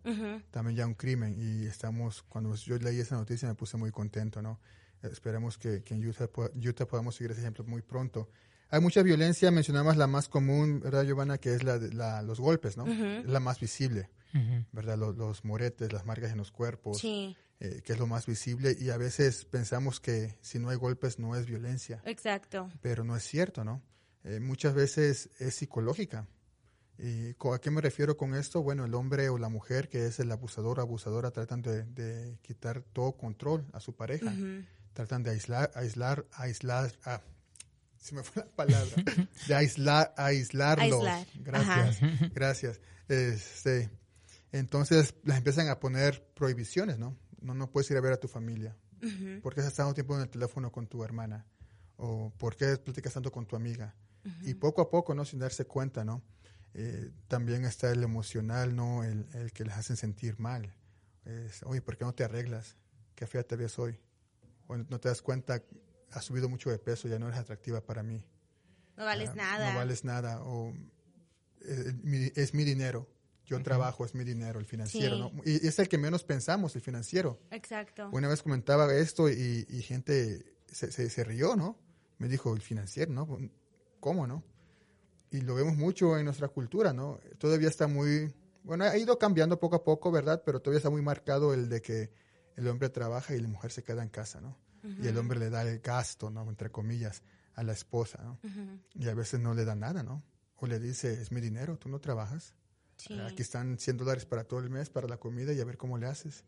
también 0.53 0.77
ya 0.77 0.87
un 0.87 0.95
crimen. 0.95 1.35
Y 1.39 1.67
estamos, 1.67 2.23
cuando 2.23 2.55
yo 2.55 2.77
leí 2.79 3.01
esa 3.01 3.17
noticia 3.17 3.49
me 3.49 3.55
puse 3.55 3.77
muy 3.77 3.91
contento, 3.91 4.41
¿no? 4.43 4.61
Esperemos 5.03 5.59
que, 5.59 5.83
que 5.83 5.95
en 5.95 6.07
Utah, 6.07 6.29
Utah 6.55 6.87
podamos 6.87 7.15
seguir 7.17 7.33
ese 7.33 7.41
ejemplo 7.41 7.65
muy 7.65 7.83
pronto. 7.83 8.29
Hay 8.71 8.81
mucha 8.81 9.03
violencia, 9.03 9.51
mencionamos 9.51 9.97
la 9.97 10.07
más 10.07 10.29
común, 10.29 10.81
¿verdad, 10.81 11.05
Giovanna? 11.05 11.39
Que 11.39 11.55
es 11.55 11.63
la, 11.65 11.79
de- 11.79 11.93
la 11.95 12.21
los 12.23 12.39
golpes, 12.39 12.77
¿no? 12.77 12.87
Es 12.87 13.27
la 13.27 13.41
más 13.41 13.59
visible, 13.61 14.09
¿verdad? 14.73 14.99
Los, 14.99 15.17
los 15.17 15.45
moretes, 15.45 15.93
las 15.93 16.05
marcas 16.05 16.33
en 16.33 16.39
los 16.39 16.51
cuerpos, 16.51 16.99
Sí, 16.99 17.37
eh, 17.61 17.83
que 17.85 17.93
es 17.93 17.99
lo 17.99 18.07
más 18.07 18.27
visible. 18.27 18.77
Y 18.79 18.91
a 18.91 18.97
veces 18.97 19.45
pensamos 19.45 20.01
que 20.01 20.37
si 20.41 20.59
no 20.59 20.71
hay 20.71 20.77
golpes 20.77 21.19
no 21.19 21.37
es 21.37 21.47
violencia 21.47 22.03
exacto. 22.05 22.71
pero 22.81 23.05
no 23.05 23.17
es 23.17 23.25
cierto, 23.25 23.65
¿no? 23.65 23.83
Eh, 24.25 24.41
muchas 24.41 24.75
veces 24.75 25.31
es 25.39 25.55
psicológica. 25.55 26.29
¿Y 26.99 27.31
a 27.31 27.59
qué 27.61 27.71
me 27.71 27.81
refiero 27.81 28.17
con 28.17 28.35
esto? 28.35 28.61
Bueno, 28.63 28.85
el 28.85 28.95
hombre 28.95 29.29
o 29.29 29.39
la 29.39 29.49
mujer 29.49 29.89
que 29.89 30.07
es 30.07 30.19
el 30.19 30.33
abusador 30.33 30.81
o 30.81 30.83
abusadora 30.83 31.31
tratan 31.31 31.63
de, 31.63 31.85
de 31.85 32.39
quitar 32.43 32.83
todo 32.83 33.13
control 33.13 33.65
a 33.73 33.79
su 33.79 33.95
pareja. 33.95 34.27
Ujú. 34.27 34.65
Tratan 34.95 35.23
de 35.23 35.31
aislar, 35.31 35.71
aislar, 35.77 36.27
aislar, 36.33 36.91
ah, 37.05 37.21
se 38.01 38.15
me 38.15 38.23
fue 38.25 38.43
la 38.43 38.49
palabra, 38.51 38.97
de 39.47 39.55
aislar, 39.55 40.13
aislarlos. 40.17 41.07
Aislar, 41.07 41.27
Gracias, 41.37 42.01
gracias. 42.35 42.81
Este, 43.09 43.91
entonces 44.53 45.15
las 45.25 45.39
empiezan 45.39 45.69
a 45.69 45.79
poner 45.81 46.25
prohibiciones, 46.35 46.99
¿no? 46.99 47.17
No, 47.41 47.55
no 47.55 47.71
puedes 47.71 47.91
ir 47.91 47.97
a 47.97 48.01
ver 48.01 48.13
a 48.13 48.17
tu 48.19 48.29
familia. 48.29 48.77
Ujú. 49.03 49.41
¿Por 49.43 49.55
qué 49.55 49.61
estás 49.61 49.75
tanto 49.75 49.95
tiempo 49.95 50.15
en 50.17 50.23
el 50.23 50.29
teléfono 50.29 50.73
con 50.73 50.87
tu 50.87 51.05
hermana? 51.05 51.47
¿O 51.97 52.33
por 52.39 52.57
qué 52.57 52.77
platicas 52.77 53.13
tanto 53.15 53.31
con 53.31 53.47
tu 53.47 53.57
amiga? 53.57 53.95
Y 54.43 54.55
poco 54.55 54.83
a 54.83 54.91
poco, 54.91 55.15
¿no? 55.15 55.25
Sin 55.25 55.39
darse 55.39 55.65
cuenta, 55.65 56.05
¿no? 56.05 56.23
Eh, 56.75 57.11
también 57.29 57.65
está 57.65 57.91
el 57.91 58.03
emocional, 58.03 58.77
¿no? 58.77 59.03
El, 59.03 59.27
el 59.35 59.53
que 59.53 59.65
les 59.65 59.75
hacen 59.75 59.97
sentir 59.97 60.39
mal. 60.39 60.75
Es, 61.25 61.63
Oye, 61.63 61.81
¿por 61.81 61.97
qué 61.97 62.05
no 62.05 62.13
te 62.15 62.25
arreglas? 62.25 62.77
Qué 63.15 63.27
fea 63.27 63.43
te 63.43 63.57
ves 63.57 63.79
hoy. 63.79 63.99
O 64.67 64.77
no 64.77 65.01
te 65.01 65.09
das 65.09 65.23
cuenta, 65.23 65.63
has 66.11 66.25
subido 66.25 66.49
mucho 66.49 66.69
de 66.71 66.79
peso, 66.79 67.09
ya 67.09 67.19
no 67.19 67.27
eres 67.29 67.41
atractiva 67.41 67.81
para 67.81 68.03
mí. 68.03 68.23
No 68.97 69.05
vales 69.05 69.31
Ah, 69.31 69.35
nada. 69.37 69.71
No 69.73 69.79
vales 69.79 70.05
nada. 70.05 70.43
O 70.43 70.75
eh, 71.63 71.93
mi- 72.03 72.31
es 72.35 72.53
mi 72.53 72.65
dinero. 72.65 73.09
Yo 73.49 73.63
trabajo, 73.63 74.05
es 74.05 74.15
mi 74.15 74.25
dinero, 74.25 74.61
el 74.61 74.67
financiero, 74.67 75.17
Sí. 75.17 75.21
¿no? 75.21 75.43
Y 75.45 75.67
es 75.67 75.79
el 75.79 75.89
que 75.89 75.99
menos 75.99 76.23
pensamos, 76.25 76.77
el 76.77 76.83
financiero. 76.83 77.41
Exacto. 77.51 78.09
Una 78.13 78.29
vez 78.29 78.43
comentaba 78.43 78.95
esto 78.95 79.29
y, 79.29 79.67
y 79.69 79.83
gente 79.83 80.57
se, 80.67 80.93
se, 80.93 81.09
se 81.09 81.25
rió, 81.25 81.57
¿no? 81.57 81.79
Me 82.19 82.29
dijo, 82.29 82.55
el 82.55 82.61
financiero, 82.61 83.13
¿no? 83.13 83.27
¿Cómo, 84.01 84.27
no? 84.27 84.45
Y 85.31 85.41
lo 85.41 85.55
vemos 85.55 85.77
mucho 85.77 86.17
en 86.19 86.25
nuestra 86.25 86.49
cultura, 86.49 86.93
¿no? 86.93 87.21
Todavía 87.39 87.69
está 87.69 87.87
muy, 87.87 88.33
bueno, 88.65 88.85
ha 88.85 88.97
ido 88.97 89.19
cambiando 89.19 89.59
poco 89.59 89.77
a 89.77 89.85
poco, 89.85 90.11
¿verdad? 90.11 90.43
Pero 90.45 90.61
todavía 90.61 90.79
está 90.79 90.91
muy 90.91 91.03
marcado 91.03 91.55
el 91.55 91.69
de 91.69 91.81
que 91.81 92.11
el 92.57 92.67
hombre 92.69 92.89
trabaja 92.91 93.35
y 93.35 93.41
la 93.41 93.49
mujer 93.49 93.71
se 93.71 93.83
queda 93.83 94.03
en 94.03 94.09
casa, 94.09 94.41
¿no? 94.41 94.57
Y 95.03 95.07
el 95.09 95.19
hombre 95.19 95.39
le 95.39 95.51
da 95.51 95.63
el 95.63 95.81
gasto, 95.81 96.31
¿no? 96.31 96.49
Entre 96.49 96.71
comillas, 96.71 97.23
a 97.55 97.63
la 97.63 97.73
esposa, 97.73 98.23
¿no? 98.23 98.39
Y 98.95 99.09
a 99.09 99.15
veces 99.15 99.41
no 99.41 99.53
le 99.55 99.65
da 99.65 99.75
nada, 99.75 100.03
¿no? 100.03 100.23
O 100.57 100.67
le 100.67 100.79
dice, 100.79 101.21
es 101.21 101.31
mi 101.31 101.41
dinero, 101.41 101.77
tú 101.79 101.89
no 101.89 101.99
trabajas. 102.01 102.55
Sí. 102.99 103.19
Aquí 103.21 103.41
están 103.43 103.79
100 103.79 103.97
dólares 103.97 104.27
para 104.27 104.45
todo 104.45 104.61
el 104.61 104.69
mes, 104.71 104.91
para 104.91 105.09
la 105.09 105.17
comida 105.17 105.53
y 105.55 105.61
a 105.61 105.65
ver 105.65 105.79
cómo 105.79 105.97
le 105.97 106.07
haces. 106.07 106.45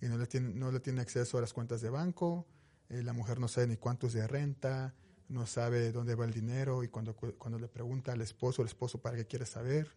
Y 0.00 0.06
no 0.06 0.18
le 0.18 0.26
tiene, 0.26 0.50
no 0.52 0.70
le 0.70 0.80
tiene 0.80 1.00
acceso 1.00 1.38
a 1.38 1.40
las 1.40 1.52
cuentas 1.54 1.80
de 1.80 1.88
banco, 1.88 2.46
eh, 2.90 3.02
la 3.02 3.12
mujer 3.12 3.38
no 3.40 3.48
sabe 3.48 3.68
ni 3.68 3.76
cuántos 3.76 4.12
de 4.12 4.26
renta, 4.26 4.94
no 5.28 5.46
sabe 5.46 5.92
dónde 5.92 6.14
va 6.16 6.24
el 6.26 6.32
dinero 6.32 6.82
y 6.84 6.88
cuando, 6.88 7.14
cu- 7.16 7.34
cuando 7.38 7.58
le 7.58 7.68
pregunta 7.68 8.12
al 8.12 8.20
esposo, 8.20 8.60
el 8.62 8.68
esposo 8.68 8.98
para 9.00 9.16
qué 9.16 9.26
quiere 9.26 9.46
saber, 9.46 9.88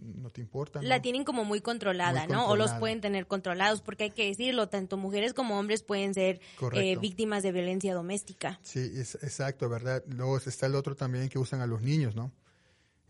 no 0.00 0.30
te 0.30 0.40
importa. 0.40 0.82
La 0.82 0.96
¿no? 0.96 1.02
tienen 1.02 1.24
como 1.24 1.44
muy 1.44 1.60
controlada, 1.60 2.24
Muy 2.24 2.32
¿no? 2.32 2.40
O 2.46 2.56
los 2.56 2.70
controlada. 2.70 2.80
pueden 2.80 3.00
tener 3.02 3.26
controlados, 3.26 3.82
porque 3.82 4.04
hay 4.04 4.10
que 4.10 4.26
decirlo, 4.26 4.68
tanto 4.70 4.96
mujeres 4.96 5.34
como 5.34 5.58
hombres 5.58 5.82
pueden 5.82 6.14
ser 6.14 6.40
eh, 6.72 6.96
víctimas 6.98 7.42
de 7.42 7.52
violencia 7.52 7.94
doméstica. 7.94 8.58
Sí, 8.62 8.80
es, 8.96 9.14
exacto, 9.16 9.68
¿verdad? 9.68 10.02
Luego 10.08 10.38
está 10.38 10.64
el 10.66 10.74
otro 10.74 10.96
también 10.96 11.28
que 11.28 11.38
usan 11.38 11.60
a 11.60 11.66
los 11.66 11.82
niños, 11.82 12.16
¿no? 12.16 12.32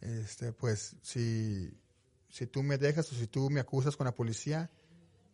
Este, 0.00 0.53
pues 0.53 0.97
si, 1.03 1.73
si 2.35 2.49
tú 2.49 2.64
me 2.64 2.79
dejas 2.79 3.12
o 3.12 3.14
si 3.14 3.29
tú 3.29 3.49
me 3.49 3.61
acusas 3.61 3.97
con 3.97 4.07
la 4.07 4.12
policía, 4.12 4.69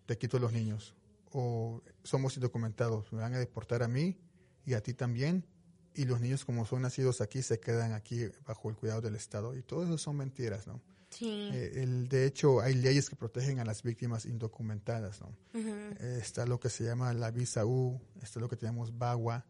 te 0.04 0.18
quito 0.18 0.38
los 0.38 0.52
niños. 0.52 0.94
O 1.32 1.82
somos 2.02 2.36
indocumentados, 2.36 3.10
me 3.14 3.22
van 3.22 3.32
a 3.32 3.38
deportar 3.38 3.82
a 3.82 3.88
mí 3.88 4.18
y 4.66 4.74
a 4.74 4.82
ti 4.82 4.92
también. 4.92 5.46
Y 5.94 6.04
los 6.04 6.20
niños, 6.20 6.44
como 6.44 6.66
son 6.66 6.82
nacidos 6.82 7.22
aquí, 7.22 7.40
se 7.40 7.58
quedan 7.58 7.94
aquí 7.94 8.26
bajo 8.46 8.68
el 8.68 8.76
cuidado 8.76 9.00
del 9.00 9.16
Estado. 9.16 9.56
Y 9.56 9.62
todo 9.62 9.84
eso 9.84 9.96
son 9.96 10.18
mentiras, 10.18 10.66
¿no? 10.66 10.82
Sí. 11.08 11.48
Eh, 11.54 11.82
el, 11.82 12.06
de 12.06 12.26
hecho, 12.26 12.60
hay 12.60 12.74
leyes 12.74 13.08
que 13.08 13.16
protegen 13.16 13.60
a 13.60 13.64
las 13.64 13.82
víctimas 13.82 14.26
indocumentadas, 14.26 15.22
¿no? 15.22 15.34
Eh, 15.54 16.18
está 16.20 16.44
lo 16.44 16.60
que 16.60 16.68
se 16.68 16.84
llama 16.84 17.14
la 17.14 17.30
visa 17.30 17.64
U, 17.64 17.98
está 18.20 18.40
lo 18.40 18.48
que 18.50 18.56
tenemos 18.56 18.98
BAGUA, 18.98 19.46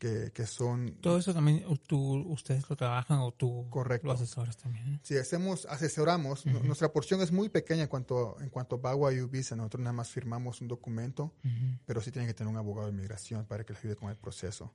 que, 0.00 0.32
que 0.32 0.46
son 0.46 0.96
Todo 1.00 1.18
eso 1.18 1.32
también 1.32 1.62
tú, 1.86 2.22
ustedes 2.32 2.68
lo 2.68 2.74
trabajan 2.74 3.18
o 3.20 3.30
tú 3.32 3.66
Correcto. 3.70 4.08
lo 4.08 4.14
asesoras 4.14 4.56
también. 4.56 4.94
¿eh? 4.94 4.98
Si 5.02 5.16
hacemos, 5.16 5.66
asesoramos, 5.66 6.46
nu- 6.46 6.60
nuestra 6.64 6.90
porción 6.92 7.20
es 7.20 7.30
muy 7.30 7.50
pequeña 7.50 7.82
en 7.82 7.88
cuanto, 7.88 8.40
en 8.40 8.48
cuanto 8.50 8.76
a 8.76 8.78
BAGUA 8.78 9.12
y 9.12 9.20
visa. 9.26 9.54
Nosotros 9.54 9.82
nada 9.82 9.92
más 9.92 10.08
firmamos 10.10 10.60
un 10.62 10.68
documento, 10.68 11.34
pero 11.86 12.00
sí 12.00 12.10
tienen 12.10 12.26
que 12.28 12.34
tener 12.34 12.50
un 12.50 12.56
abogado 12.56 12.88
de 12.88 12.94
inmigración 12.94 13.44
para 13.44 13.62
que 13.64 13.74
les 13.74 13.84
ayude 13.84 13.94
con 13.96 14.10
el 14.10 14.16
proceso. 14.16 14.72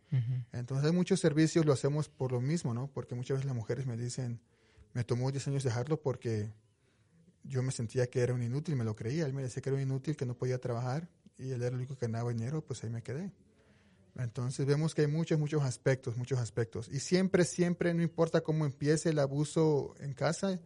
Entonces 0.53 0.85
hay 0.85 0.93
muchos 0.95 1.19
servicios, 1.19 1.65
lo 1.65 1.73
hacemos 1.73 2.07
por 2.07 2.31
lo 2.31 2.39
mismo, 2.39 2.73
¿no? 2.73 2.87
Porque 2.87 3.15
muchas 3.15 3.37
veces 3.37 3.45
las 3.47 3.55
mujeres 3.55 3.85
me 3.87 3.97
dicen, 3.97 4.39
me 4.93 5.03
tomó 5.03 5.31
10 5.31 5.47
años 5.49 5.63
dejarlo 5.63 5.99
porque 6.01 6.53
yo 7.43 7.61
me 7.63 7.71
sentía 7.71 8.07
que 8.09 8.21
era 8.21 8.33
un 8.33 8.43
inútil, 8.43 8.75
me 8.75 8.83
lo 8.83 8.95
creía. 8.95 9.25
Él 9.25 9.33
me 9.33 9.41
decía 9.41 9.61
que 9.61 9.69
era 9.69 9.75
un 9.77 9.81
inútil, 9.81 10.15
que 10.15 10.25
no 10.25 10.35
podía 10.35 10.59
trabajar 10.59 11.09
y 11.37 11.49
él 11.51 11.61
era 11.61 11.69
el 11.69 11.75
único 11.75 11.95
que 11.97 12.05
ganaba 12.05 12.31
dinero, 12.31 12.63
pues 12.63 12.83
ahí 12.83 12.89
me 12.89 13.01
quedé. 13.03 13.31
Entonces 14.17 14.65
vemos 14.65 14.95
que 14.95 15.01
hay 15.01 15.07
muchos, 15.07 15.37
muchos 15.37 15.63
aspectos, 15.63 16.15
muchos 16.15 16.39
aspectos. 16.39 16.89
Y 16.91 16.99
siempre, 16.99 17.43
siempre, 17.43 17.93
no 17.93 18.01
importa 18.01 18.41
cómo 18.41 18.65
empiece 18.65 19.09
el 19.09 19.19
abuso 19.19 19.93
en 19.99 20.13
casa, 20.13 20.59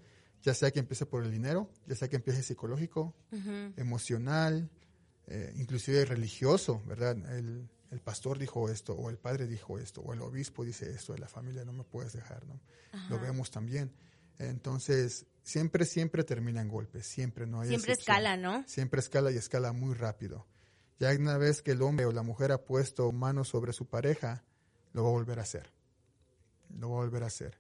ya 0.44 0.54
sea 0.54 0.72
que 0.72 0.80
empiece 0.80 1.06
por 1.06 1.24
el 1.24 1.32
dinero, 1.32 1.70
ya 1.88 1.96
sea 1.96 2.08
que 2.08 2.16
empiece 2.16 2.44
psicológico, 2.44 3.16
emocional, 3.76 4.70
eh, 5.28 5.54
inclusive 5.58 6.06
religioso, 6.06 6.82
¿verdad? 6.86 7.18
El, 7.36 7.68
el, 7.92 8.00
pastor 8.02 8.38
dijo 8.38 8.70
esto, 8.70 8.94
o 8.94 9.10
el 9.10 9.18
padre 9.18 9.48
dijo 9.48 9.80
esto, 9.80 10.02
o 10.02 10.14
el 10.14 10.22
obispo 10.22 10.64
dice 10.64 10.90
esto 10.92 11.14
de 11.14 11.20
la 11.20 11.28
familia, 11.28 11.66
no 11.66 11.74
me 11.74 11.84
puedes 11.84 12.14
dejar, 12.14 12.46
¿no? 12.48 12.60
Lo 13.10 13.20
vemos 13.20 13.52
también. 13.52 13.92
Entonces, 14.38 15.26
siempre, 15.44 15.86
siempre 15.86 16.24
termina 16.24 16.62
en 16.62 16.70
golpes, 16.70 17.06
siempre 17.06 17.46
no 17.46 17.62
hay 17.62 17.70
Siempre 17.70 17.94
escala, 17.94 18.38
¿no? 18.38 18.64
Siempre 18.68 19.02
escala 19.02 19.32
y 19.32 19.38
escala 19.38 19.74
muy 19.74 19.94
rápido. 19.96 20.48
Ya 21.00 21.16
una 21.16 21.38
vez 21.38 21.62
que 21.62 21.72
el 21.72 21.82
hombre 21.82 22.06
o 22.06 22.12
la 22.12 22.24
mujer 22.24 22.52
ha 22.52 22.64
puesto 22.64 23.12
manos 23.14 23.48
sobre 23.48 23.72
su 23.72 23.88
pareja, 23.88 24.44
lo 24.92 25.04
va 25.04 25.10
a 25.10 25.14
volver 25.14 25.40
a 25.40 25.44
hacer. 25.44 25.72
Lo 26.78 26.90
va 26.92 26.98
a 26.98 27.06
volver 27.06 27.24
a 27.24 27.28
hacer. 27.28 27.58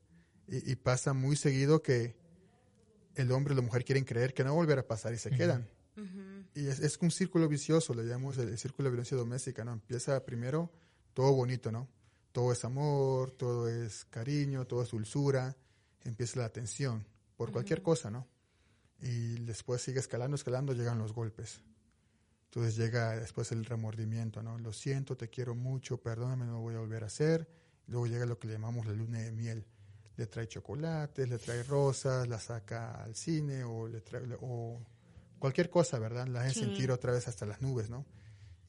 Y, 0.47 0.75
pasa 0.75 1.13
muy 1.13 1.35
seguido 1.35 1.81
que 1.81 2.17
el 3.15 3.31
hombre 3.31 3.53
y 3.53 3.55
la 3.55 3.61
mujer 3.61 3.85
quieren 3.85 4.03
creer 4.03 4.33
que 4.33 4.43
no 4.43 4.49
va 4.49 4.53
a 4.53 4.63
volver 4.63 4.79
a 4.79 4.87
pasar 4.87 5.13
y 5.13 5.17
se 5.17 5.29
quedan. 5.29 5.69
Y 6.55 6.67
es, 6.67 6.97
un 7.01 7.11
círculo 7.11 7.47
vicioso, 7.47 7.93
le 7.93 8.03
llamamos 8.03 8.37
el, 8.37 8.57
círculo 8.57 8.85
de 8.87 8.91
violencia 8.91 9.15
doméstica, 9.15 9.63
¿no? 9.63 9.73
Empieza 9.73 10.23
primero 10.25 10.71
todo 11.13 11.31
bonito, 11.33 11.71
¿no? 11.71 11.87
Todo 12.31 12.51
es 12.51 12.65
amor, 12.65 13.31
todo 13.31 13.69
es 13.69 14.05
cariño, 14.05 14.65
todo 14.65 14.81
es 14.81 14.89
dulzura, 14.89 15.55
empieza 16.03 16.39
la 16.39 16.45
atención 16.45 17.05
por 17.37 17.51
cualquier 17.51 17.81
cosa, 17.81 18.09
¿no? 18.09 18.27
Y 19.01 19.39
después 19.45 19.81
sigue 19.81 19.99
escalando, 19.99 20.35
escalando, 20.35 20.73
llegan 20.73 20.97
los 20.97 21.13
golpes. 21.13 21.61
Entonces 22.49 22.77
llega 22.77 23.15
después 23.15 23.51
el 23.51 23.63
remordimiento, 23.63 24.41
¿no? 24.41 24.57
Lo 24.57 24.73
siento, 24.73 25.15
te 25.15 25.29
quiero 25.29 25.53
mucho, 25.53 26.01
perdóname, 26.01 26.47
no 26.47 26.53
lo 26.53 26.59
voy 26.61 26.73
a 26.73 26.79
volver 26.79 27.03
a 27.03 27.05
hacer. 27.05 27.47
Luego 27.85 28.07
llega 28.07 28.25
lo 28.25 28.39
que 28.39 28.47
le 28.47 28.53
llamamos 28.53 28.87
la 28.87 28.93
luna 28.93 29.19
de 29.19 29.31
miel. 29.31 29.63
Le 30.17 30.25
trae 30.25 30.47
chocolates, 30.47 31.29
le 31.29 31.37
trae 31.37 31.61
rosas, 31.61 32.27
la 32.27 32.39
saca 32.39 33.03
al 33.03 33.15
cine 33.15 33.63
o 33.63 33.87
le 33.87 34.01
trae 34.01 34.23
o 34.41 34.81
cualquier 35.37 35.69
cosa, 35.69 35.99
¿verdad? 35.99 36.27
La 36.27 36.41
hace 36.41 36.61
sentir 36.61 36.89
otra 36.89 37.11
vez 37.11 37.27
hasta 37.27 37.45
las 37.45 37.61
nubes, 37.61 37.91
¿no? 37.91 38.03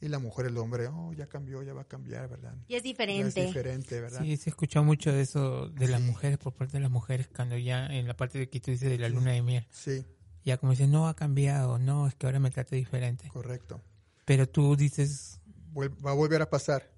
Y 0.03 0.09
la 0.09 0.19
mujer, 0.19 0.47
el 0.47 0.59
hombre, 0.59 0.89
oh, 0.89 1.15
ya 1.15 1.27
cambió, 1.27 1.63
ya 1.63 1.73
va 1.73 1.83
a 1.83 1.89
cambiar, 1.89 2.29
¿verdad? 2.29 2.55
Y 2.69 2.75
es 2.75 2.83
diferente. 2.83 3.41
es 3.41 3.47
diferente, 3.47 3.99
¿verdad? 3.99 4.21
Sí, 4.23 4.37
se 4.37 4.51
escuchado 4.51 4.85
mucho 4.85 5.11
de 5.11 5.23
eso 5.23 5.71
de 5.71 5.89
las 5.89 6.03
mujeres, 6.03 6.37
por 6.37 6.53
parte 6.53 6.75
de 6.75 6.81
las 6.81 6.91
mujeres, 6.91 7.29
cuando 7.35 7.57
ya 7.57 7.87
en 7.87 8.07
la 8.07 8.15
parte 8.15 8.39
de 8.39 8.51
que 8.51 8.61
tú 8.61 8.73
dices 8.73 8.91
de 8.91 8.99
la 8.99 9.09
luna 9.09 9.33
de 9.33 9.41
miel. 9.41 9.67
Sí 9.71 10.05
ya 10.45 10.57
como 10.57 10.73
dices, 10.73 10.89
no 10.89 11.09
ha 11.09 11.15
cambiado, 11.15 11.79
no, 11.79 12.07
es 12.07 12.15
que 12.15 12.27
ahora 12.27 12.39
me 12.39 12.51
trata 12.51 12.77
diferente. 12.77 13.29
Correcto. 13.29 13.83
Pero 14.25 14.49
tú 14.49 14.77
dices... 14.77 15.41
Va 15.77 16.11
a 16.11 16.15
volver 16.15 16.43
a 16.43 16.51
pasar, 16.51 16.91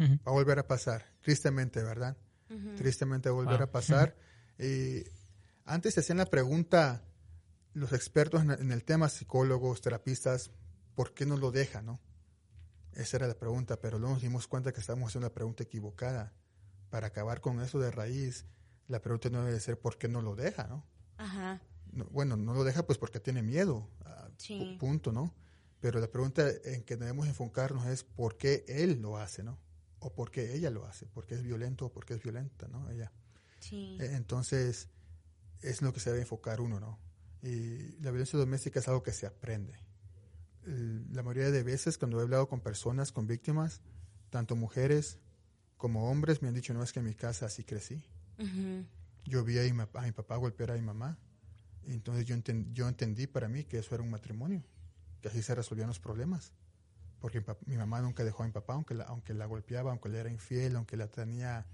va 0.00 0.18
a 0.24 0.30
volver 0.30 0.58
a 0.58 0.66
pasar, 0.66 1.04
tristemente, 1.20 1.82
¿verdad? 1.82 2.16
Tristemente 2.76 3.28
va 3.28 3.34
a 3.34 3.44
volver 3.44 3.62
a 3.62 3.70
pasar. 3.70 4.16
Y 4.56 5.02
antes 5.64 5.94
se 5.94 6.00
hacían 6.00 6.18
la 6.18 6.26
pregunta 6.26 7.02
los 7.72 7.92
expertos 7.92 8.44
en 8.44 8.70
el 8.70 8.84
tema, 8.84 9.08
psicólogos, 9.08 9.80
terapistas, 9.80 10.52
¿por 10.94 11.12
qué 11.12 11.26
no 11.26 11.36
lo 11.36 11.50
deja, 11.50 11.82
no? 11.82 12.00
Esa 12.92 13.16
era 13.16 13.26
la 13.26 13.34
pregunta, 13.34 13.80
pero 13.80 13.98
luego 13.98 14.14
nos 14.14 14.22
dimos 14.22 14.46
cuenta 14.46 14.72
que 14.72 14.78
estábamos 14.78 15.08
haciendo 15.08 15.26
la 15.26 15.34
pregunta 15.34 15.64
equivocada. 15.64 16.32
Para 16.88 17.08
acabar 17.08 17.40
con 17.40 17.60
eso 17.60 17.80
de 17.80 17.90
raíz, 17.90 18.46
la 18.86 19.02
pregunta 19.02 19.28
no 19.28 19.44
debe 19.44 19.58
ser 19.58 19.76
¿por 19.76 19.98
qué 19.98 20.06
no 20.06 20.22
lo 20.22 20.36
deja, 20.36 20.68
no? 20.68 20.86
Ajá 21.16 21.60
bueno, 22.10 22.36
no 22.36 22.54
lo 22.54 22.64
deja 22.64 22.86
pues 22.86 22.98
porque 22.98 23.20
tiene 23.20 23.42
miedo, 23.42 23.88
ah, 24.04 24.28
punto, 24.78 25.12
¿no? 25.12 25.34
Pero 25.80 26.00
la 26.00 26.10
pregunta 26.10 26.48
en 26.64 26.82
que 26.82 26.96
debemos 26.96 27.28
enfocarnos 27.28 27.86
es 27.86 28.04
por 28.04 28.36
qué 28.36 28.64
él 28.68 29.00
lo 29.00 29.18
hace, 29.18 29.42
¿no? 29.42 29.58
O 30.00 30.14
por 30.14 30.30
qué 30.30 30.54
ella 30.54 30.70
lo 30.70 30.86
hace, 30.86 31.06
por 31.06 31.26
qué 31.26 31.34
es 31.34 31.42
violento 31.42 31.86
o 31.86 31.92
por 31.92 32.04
qué 32.04 32.14
es 32.14 32.22
violenta, 32.22 32.68
¿no? 32.68 32.90
Ella. 32.90 33.12
Sí. 33.60 33.96
E, 34.00 34.16
entonces, 34.16 34.88
es 35.60 35.82
lo 35.82 35.92
que 35.92 36.00
se 36.00 36.10
debe 36.10 36.22
enfocar 36.22 36.60
uno, 36.60 36.80
¿no? 36.80 36.98
Y 37.42 38.00
la 38.00 38.10
violencia 38.10 38.38
doméstica 38.38 38.80
es 38.80 38.88
algo 38.88 39.02
que 39.02 39.12
se 39.12 39.26
aprende. 39.26 39.78
La 40.64 41.22
mayoría 41.22 41.50
de 41.50 41.62
veces 41.62 41.98
cuando 41.98 42.18
he 42.18 42.22
hablado 42.22 42.48
con 42.48 42.60
personas, 42.60 43.12
con 43.12 43.26
víctimas, 43.26 43.82
tanto 44.30 44.56
mujeres 44.56 45.18
como 45.76 46.10
hombres, 46.10 46.40
me 46.40 46.48
han 46.48 46.54
dicho, 46.54 46.72
no 46.72 46.82
es 46.82 46.92
que 46.94 47.00
en 47.00 47.04
mi 47.04 47.14
casa 47.14 47.46
así 47.46 47.64
crecí. 47.64 48.02
Yo 49.26 49.44
vi 49.44 49.58
a 49.58 49.74
mi, 49.74 49.82
a 49.82 50.02
mi 50.02 50.12
papá 50.12 50.36
golpear 50.36 50.70
a 50.70 50.74
mi 50.74 50.82
mamá 50.82 51.18
entonces 51.88 52.26
yo, 52.26 52.36
yo 52.72 52.88
entendí 52.88 53.26
para 53.26 53.48
mí 53.48 53.64
que 53.64 53.78
eso 53.78 53.94
era 53.94 54.02
un 54.02 54.10
matrimonio, 54.10 54.62
que 55.20 55.28
así 55.28 55.42
se 55.42 55.54
resolvían 55.54 55.88
los 55.88 56.00
problemas. 56.00 56.52
Porque 57.20 57.42
mi, 57.64 57.76
mamá 57.76 58.02
nunca 58.02 58.22
dejó 58.22 58.42
a 58.42 58.46
mi 58.46 58.52
papá, 58.52 58.74
aunque 58.74 58.94
la, 58.94 59.04
aunque 59.04 59.32
la 59.32 59.46
golpeaba, 59.46 59.90
aunque 59.90 60.10
le 60.10 60.18
era 60.18 60.30
infiel, 60.30 60.76
aunque 60.76 60.96
la 60.96 61.06
tenía 61.06 61.66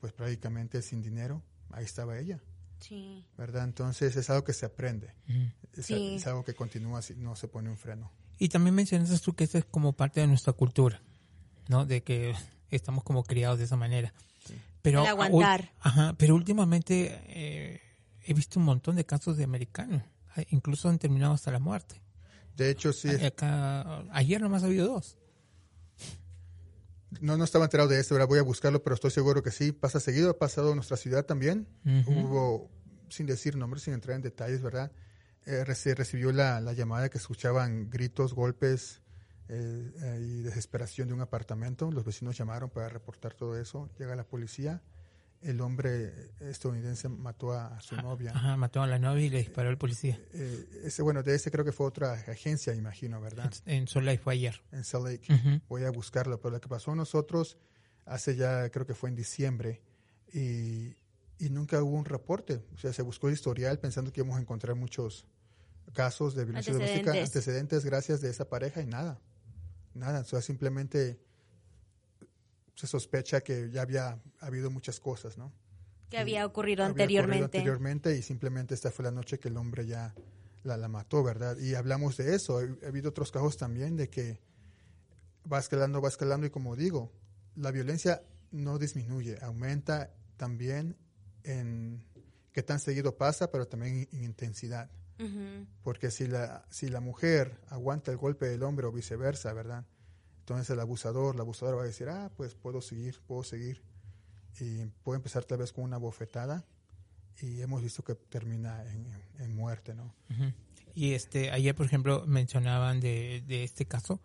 pues 0.00 0.12
prácticamente 0.12 0.82
sin 0.82 1.00
dinero, 1.00 1.42
ahí 1.70 1.84
estaba 1.84 2.18
ella. 2.18 2.40
Sí. 2.80 3.24
¿Verdad? 3.36 3.64
Entonces 3.64 4.16
es 4.16 4.30
algo 4.30 4.42
que 4.42 4.52
se 4.52 4.66
aprende. 4.66 5.14
es, 5.76 6.26
algo 6.26 6.44
que 6.44 6.54
continúa 6.54 7.02
si 7.02 7.14
no 7.14 7.36
se 7.36 7.46
pone 7.46 7.70
un 7.70 7.76
freno. 7.76 8.10
Y 8.38 8.48
también 8.48 8.74
mencionas 8.74 9.20
tú 9.20 9.34
que 9.34 9.44
esto 9.44 9.58
es 9.58 9.64
como 9.64 9.92
parte 9.92 10.20
de 10.20 10.26
nuestra 10.26 10.54
cultura, 10.54 11.00
¿no? 11.68 11.86
De 11.86 12.02
que 12.02 12.34
estamos 12.70 13.04
como 13.04 13.22
criados 13.22 13.58
de 13.58 13.66
esa 13.66 13.76
manera. 13.76 14.12
Pero, 14.82 15.06
aguantar. 15.06 15.72
Ajá, 15.80 16.14
pero 16.16 16.34
últimamente 16.34 17.20
eh, 17.26 17.80
he 18.24 18.34
visto 18.34 18.58
un 18.58 18.66
montón 18.66 18.96
de 18.96 19.04
casos 19.04 19.36
de 19.36 19.44
americanos, 19.44 20.02
incluso 20.50 20.88
han 20.88 20.98
terminado 20.98 21.34
hasta 21.34 21.50
la 21.50 21.58
muerte. 21.58 22.00
De 22.56 22.70
hecho, 22.70 22.92
sí. 22.92 23.08
Acá, 23.08 24.04
ayer 24.12 24.40
nomás 24.40 24.62
ha 24.62 24.66
habido 24.66 24.86
dos. 24.86 25.16
No, 27.20 27.36
no 27.36 27.44
estaba 27.44 27.64
enterado 27.64 27.88
de 27.88 27.98
esto, 27.98 28.14
ahora 28.14 28.26
voy 28.26 28.38
a 28.38 28.42
buscarlo, 28.42 28.82
pero 28.82 28.94
estoy 28.94 29.10
seguro 29.10 29.42
que 29.42 29.50
sí. 29.50 29.72
Pasa 29.72 29.98
seguido, 29.98 30.30
ha 30.30 30.38
pasado 30.38 30.70
en 30.70 30.76
nuestra 30.76 30.96
ciudad 30.96 31.24
también. 31.24 31.66
Hubo, 32.06 32.70
sin 33.08 33.26
decir 33.26 33.56
nombres, 33.56 33.82
sin 33.82 33.94
entrar 33.94 34.14
en 34.14 34.22
detalles, 34.22 34.62
¿verdad? 34.62 34.92
Eh, 35.46 35.64
recibió 35.64 36.32
la, 36.32 36.60
la, 36.60 36.72
llamada 36.72 37.08
que 37.08 37.18
escuchaban 37.18 37.90
gritos, 37.90 38.34
golpes 38.34 39.00
eh, 39.48 39.90
eh, 40.02 40.18
y 40.20 40.42
desesperación 40.42 41.08
de 41.08 41.14
un 41.14 41.20
apartamento. 41.20 41.90
Los 41.90 42.04
vecinos 42.04 42.36
llamaron 42.36 42.70
para 42.70 42.88
reportar 42.88 43.34
todo 43.34 43.58
eso. 43.58 43.90
Llega 43.98 44.14
la 44.14 44.24
policía 44.24 44.82
el 45.42 45.60
hombre 45.60 46.32
estadounidense 46.40 47.08
mató 47.08 47.52
a 47.52 47.80
su 47.80 47.96
novia. 47.96 48.32
Ajá, 48.34 48.56
mató 48.56 48.82
a 48.82 48.86
la 48.86 48.98
novia 48.98 49.26
y 49.26 49.30
le 49.30 49.38
disparó 49.38 49.70
al 49.70 49.78
policía. 49.78 50.20
Eh, 50.32 50.82
ese, 50.84 51.02
bueno, 51.02 51.22
de 51.22 51.34
ese 51.34 51.50
creo 51.50 51.64
que 51.64 51.72
fue 51.72 51.86
otra 51.86 52.12
agencia, 52.12 52.74
imagino, 52.74 53.20
¿verdad? 53.20 53.52
En, 53.64 53.88
Salt 53.88 54.06
Lake 54.06 54.18
fue 54.18 54.34
ayer. 54.34 54.62
En 54.72 54.84
Salt 54.84 55.06
Lake. 55.06 55.62
Voy 55.68 55.84
a 55.84 55.90
buscarlo. 55.90 56.40
Pero 56.40 56.52
lo 56.52 56.60
que 56.60 56.68
pasó 56.68 56.92
a 56.92 56.96
nosotros 56.96 57.56
hace 58.04 58.36
ya, 58.36 58.68
creo 58.70 58.86
que 58.86 58.94
fue 58.94 59.08
en 59.08 59.16
diciembre, 59.16 59.82
y, 60.32 60.96
y 61.38 61.48
nunca 61.50 61.82
hubo 61.82 61.96
un 61.96 62.04
reporte. 62.04 62.62
O 62.74 62.78
sea, 62.78 62.92
se 62.92 63.02
buscó 63.02 63.28
el 63.28 63.34
historial 63.34 63.78
pensando 63.78 64.12
que 64.12 64.20
íbamos 64.20 64.36
a 64.36 64.40
encontrar 64.40 64.76
muchos 64.76 65.26
casos 65.92 66.34
de 66.34 66.44
violencia 66.44 66.72
doméstica, 66.72 67.12
antecedentes 67.12 67.84
gracias 67.84 68.20
de 68.20 68.30
esa 68.30 68.48
pareja 68.48 68.82
y 68.82 68.86
nada. 68.86 69.20
Nada. 69.94 70.20
O 70.20 70.24
sea, 70.24 70.40
simplemente 70.40 71.20
se 72.80 72.86
sospecha 72.86 73.42
que 73.42 73.70
ya 73.70 73.82
había 73.82 74.18
habido 74.38 74.70
muchas 74.70 75.00
cosas, 75.00 75.36
¿no? 75.36 75.52
Que 76.08 76.16
había 76.16 76.46
ocurrido 76.46 76.82
anteriormente. 76.82 77.44
anteriormente 77.44 78.16
y 78.16 78.22
simplemente 78.22 78.74
esta 78.74 78.90
fue 78.90 79.04
la 79.04 79.10
noche 79.10 79.38
que 79.38 79.48
el 79.48 79.58
hombre 79.58 79.86
ya 79.86 80.14
la, 80.62 80.78
la 80.78 80.88
mató, 80.88 81.22
¿verdad? 81.22 81.58
Y 81.58 81.74
hablamos 81.74 82.16
de 82.16 82.34
eso. 82.34 82.58
Ha, 82.58 82.88
habido 82.88 83.10
otros 83.10 83.30
casos 83.30 83.58
también 83.58 83.96
de 83.96 84.08
que 84.08 84.40
va 85.50 85.58
escalando, 85.58 86.00
va 86.00 86.08
escalando 86.08 86.46
y 86.46 86.50
como 86.50 86.74
digo, 86.74 87.12
la 87.54 87.70
violencia 87.70 88.22
no 88.50 88.78
disminuye, 88.78 89.36
aumenta 89.42 90.14
también 90.38 90.96
en 91.44 92.02
qué 92.52 92.62
tan 92.62 92.80
seguido 92.80 93.18
pasa, 93.18 93.50
pero 93.50 93.68
también 93.68 94.08
en, 94.10 94.24
intensidad. 94.24 94.90
Porque 95.82 96.10
si 96.10 96.26
la, 96.26 96.64
si 96.70 96.88
la 96.88 97.00
mujer 97.00 97.60
aguanta 97.68 98.10
el 98.10 98.16
golpe 98.16 98.48
del 98.48 98.62
hombre 98.62 98.86
o 98.86 98.92
viceversa, 98.92 99.52
¿verdad? 99.52 99.84
Entonces 100.50 100.74
el 100.74 100.80
abusador, 100.80 101.36
la 101.36 101.42
abusadora 101.42 101.76
va 101.76 101.84
a 101.84 101.86
decir, 101.86 102.08
ah, 102.08 102.28
pues 102.36 102.56
puedo 102.56 102.80
seguir, 102.80 103.20
puedo 103.28 103.44
seguir. 103.44 103.82
Y 104.58 104.84
puede 105.04 105.18
empezar 105.18 105.44
tal 105.44 105.58
vez 105.58 105.72
con 105.72 105.84
una 105.84 105.96
bofetada 105.96 106.64
y 107.40 107.62
hemos 107.62 107.80
visto 107.80 108.02
que 108.02 108.16
termina 108.16 108.84
en, 109.38 109.54
muerte, 109.54 109.94
¿no? 109.94 110.12
Y 110.92 111.12
este, 111.12 111.52
ayer, 111.52 111.76
por 111.76 111.86
ejemplo, 111.86 112.24
mencionaban 112.26 112.98
de, 112.98 113.44
de 113.46 113.62
este 113.62 113.86
caso, 113.86 114.20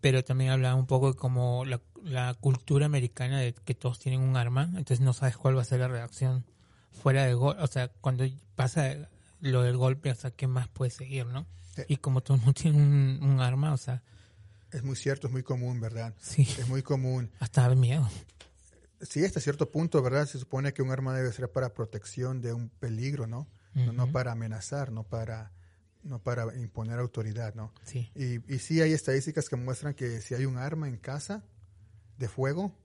pero 0.00 0.24
también 0.24 0.50
hablaba 0.50 0.76
un 0.76 0.86
poco 0.86 1.12
de 1.12 1.18
como 1.18 1.66
la, 1.66 1.82
la 2.02 2.32
cultura 2.32 2.86
americana 2.86 3.38
de 3.38 3.52
que 3.52 3.74
todos 3.74 3.98
tienen 3.98 4.22
un 4.22 4.38
arma, 4.38 4.64
entonces 4.64 5.00
no 5.00 5.12
sabes 5.12 5.36
cuál 5.36 5.58
va 5.58 5.60
a 5.60 5.66
ser 5.66 5.80
la 5.80 5.88
reacción 5.88 6.46
fuera 6.90 7.26
de 7.26 7.34
gol, 7.34 7.56
o 7.60 7.66
sea, 7.66 7.88
cuando 7.88 8.24
pasa 8.54 9.10
lo 9.40 9.60
del 9.60 9.76
golpe, 9.76 10.10
o 10.10 10.14
sea, 10.14 10.30
¿qué 10.30 10.46
más 10.46 10.68
puede 10.68 10.90
seguir, 10.90 11.26
no? 11.26 11.46
Y 11.86 11.98
como 11.98 12.22
todos 12.22 12.42
no 12.46 12.54
tienen 12.54 12.80
un, 12.80 13.18
un 13.22 13.40
arma, 13.40 13.74
o 13.74 13.76
sea, 13.76 14.02
es 14.74 14.82
muy 14.82 14.96
cierto, 14.96 15.28
es 15.28 15.32
muy 15.32 15.42
común, 15.42 15.80
¿verdad? 15.80 16.14
Sí. 16.20 16.42
Es 16.42 16.68
muy 16.68 16.82
común. 16.82 17.30
Hasta 17.38 17.68
da 17.68 17.74
miedo. 17.74 18.08
Sí, 19.00 19.24
hasta 19.24 19.40
cierto 19.40 19.70
punto, 19.70 20.02
¿verdad? 20.02 20.26
Se 20.26 20.38
supone 20.38 20.72
que 20.72 20.82
un 20.82 20.90
arma 20.90 21.14
debe 21.14 21.32
ser 21.32 21.50
para 21.50 21.72
protección 21.74 22.40
de 22.40 22.52
un 22.52 22.68
peligro, 22.68 23.26
¿no? 23.26 23.48
no, 23.74 23.92
no 23.92 24.12
para 24.12 24.32
amenazar, 24.32 24.92
no 24.92 25.04
para 25.04 25.52
no 26.04 26.22
para 26.22 26.54
imponer 26.56 26.98
autoridad, 26.98 27.54
¿no? 27.54 27.72
Sí. 27.82 28.10
Y, 28.14 28.54
y 28.54 28.58
sí 28.58 28.82
hay 28.82 28.92
estadísticas 28.92 29.48
que 29.48 29.56
muestran 29.56 29.94
que 29.94 30.20
si 30.20 30.34
hay 30.34 30.44
un 30.44 30.58
arma 30.58 30.86
en 30.86 30.98
casa 30.98 31.42
de 32.18 32.28
fuego, 32.28 32.76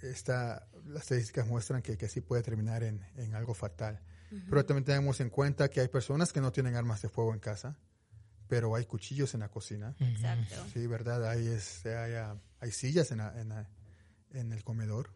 esta, 0.00 0.68
las 0.86 1.02
estadísticas 1.02 1.46
muestran 1.48 1.82
que, 1.82 1.96
que 1.96 2.08
sí 2.08 2.20
puede 2.20 2.42
terminar 2.42 2.84
en, 2.84 3.04
en 3.16 3.34
algo 3.34 3.54
fatal. 3.54 4.00
Pero 4.48 4.64
también 4.64 4.84
tenemos 4.84 5.20
en 5.20 5.28
cuenta 5.28 5.68
que 5.68 5.80
hay 5.80 5.88
personas 5.88 6.32
que 6.32 6.40
no 6.40 6.52
tienen 6.52 6.74
armas 6.74 7.02
de 7.02 7.10
fuego 7.10 7.34
en 7.34 7.40
casa, 7.40 7.76
pero 8.52 8.74
hay 8.76 8.84
cuchillos 8.84 9.32
en 9.32 9.40
la 9.40 9.48
cocina. 9.48 9.94
Exacto. 9.98 10.56
Sí, 10.74 10.86
¿verdad? 10.86 11.26
Hay, 11.26 11.46
este, 11.46 11.96
hay, 11.96 12.12
hay 12.60 12.70
sillas 12.70 13.10
en, 13.10 13.16
la- 13.16 13.40
en, 13.40 13.48
la- 13.48 13.66
en 14.34 14.52
el 14.52 14.62
comedor. 14.62 15.08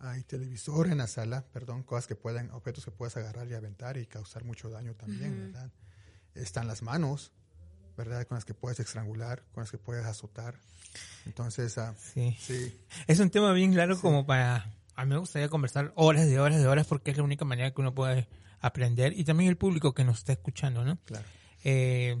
Hay 0.00 0.24
televisor 0.24 0.88
en 0.88 0.98
la 0.98 1.06
sala, 1.06 1.44
perdón, 1.52 1.84
cosas 1.84 2.08
que 2.08 2.16
pueden, 2.16 2.50
objetos 2.50 2.84
que 2.84 2.90
puedes 2.90 3.16
agarrar 3.16 3.46
y 3.46 3.54
aventar 3.54 3.98
y 3.98 4.06
causar 4.06 4.42
mucho 4.42 4.68
daño 4.68 4.94
también, 4.96 5.52
¿verdad? 5.52 5.70
Están 6.34 6.66
las 6.66 6.82
manos, 6.82 7.30
¿verdad? 7.96 8.26
Con 8.26 8.34
las 8.34 8.44
que 8.44 8.52
puedes 8.54 8.80
estrangular, 8.80 9.44
con 9.52 9.62
las 9.62 9.70
que 9.70 9.78
puedes 9.78 10.04
azotar. 10.04 10.56
Entonces, 11.26 11.78
ah, 11.78 11.94
Sí. 12.14 12.36
sí, 12.40 12.80
Es 13.06 13.20
un 13.20 13.30
tema 13.30 13.52
bien 13.52 13.72
claro 13.72 14.00
como 14.00 14.26
para... 14.26 14.74
A 14.96 15.04
mí 15.04 15.10
me 15.12 15.18
gustaría 15.18 15.48
conversar 15.48 15.92
horas 15.94 16.26
de 16.26 16.40
horas 16.40 16.58
de 16.58 16.66
horas 16.66 16.88
porque 16.88 17.12
es 17.12 17.16
la 17.16 17.22
única 17.22 17.44
manera 17.44 17.70
que 17.72 17.80
uno 17.80 17.94
puede 17.94 18.26
aprender 18.58 19.12
y 19.16 19.22
también 19.22 19.48
el 19.50 19.56
público 19.56 19.94
que 19.94 20.02
nos 20.02 20.18
está 20.18 20.32
escuchando, 20.32 20.84
¿no? 20.84 20.98
claro. 21.04 21.24
Eh, 21.62 22.16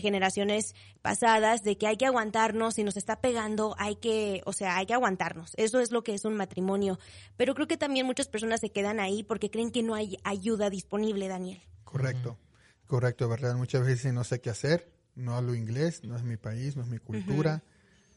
generaciones 0.00 0.74
pasadas, 1.02 1.62
de 1.62 1.76
que 1.78 1.86
hay 1.86 1.96
que 1.96 2.06
aguantarnos, 2.06 2.74
si 2.74 2.84
nos 2.84 2.96
está 2.96 3.20
pegando, 3.20 3.74
hay 3.78 3.96
que, 3.96 4.42
o 4.46 4.52
sea, 4.52 4.76
hay 4.76 4.86
que 4.86 4.94
aguantarnos. 4.94 5.52
Eso 5.56 5.80
es 5.80 5.90
lo 5.92 6.02
que 6.02 6.14
es 6.14 6.24
un 6.24 6.34
matrimonio. 6.34 6.98
Pero 7.36 7.54
creo 7.54 7.66
que 7.68 7.76
también 7.76 8.06
muchas 8.06 8.28
personas 8.28 8.60
se 8.60 8.70
quedan 8.70 9.00
ahí 9.00 9.22
porque 9.22 9.50
creen 9.50 9.70
que 9.70 9.82
no 9.82 9.94
hay 9.94 10.18
ayuda 10.24 10.70
disponible, 10.70 11.28
Daniel. 11.28 11.60
Correcto, 11.84 12.38
correcto, 12.86 13.28
¿verdad? 13.28 13.54
Muchas 13.56 13.82
veces 13.82 13.98
dicen, 13.98 14.14
no 14.14 14.24
sé 14.24 14.40
qué 14.40 14.50
hacer, 14.50 14.92
no 15.14 15.36
hablo 15.36 15.54
inglés, 15.54 16.02
no 16.04 16.16
es 16.16 16.22
mi 16.22 16.36
país, 16.36 16.76
no 16.76 16.82
es 16.82 16.88
mi 16.88 16.98
cultura, 16.98 17.62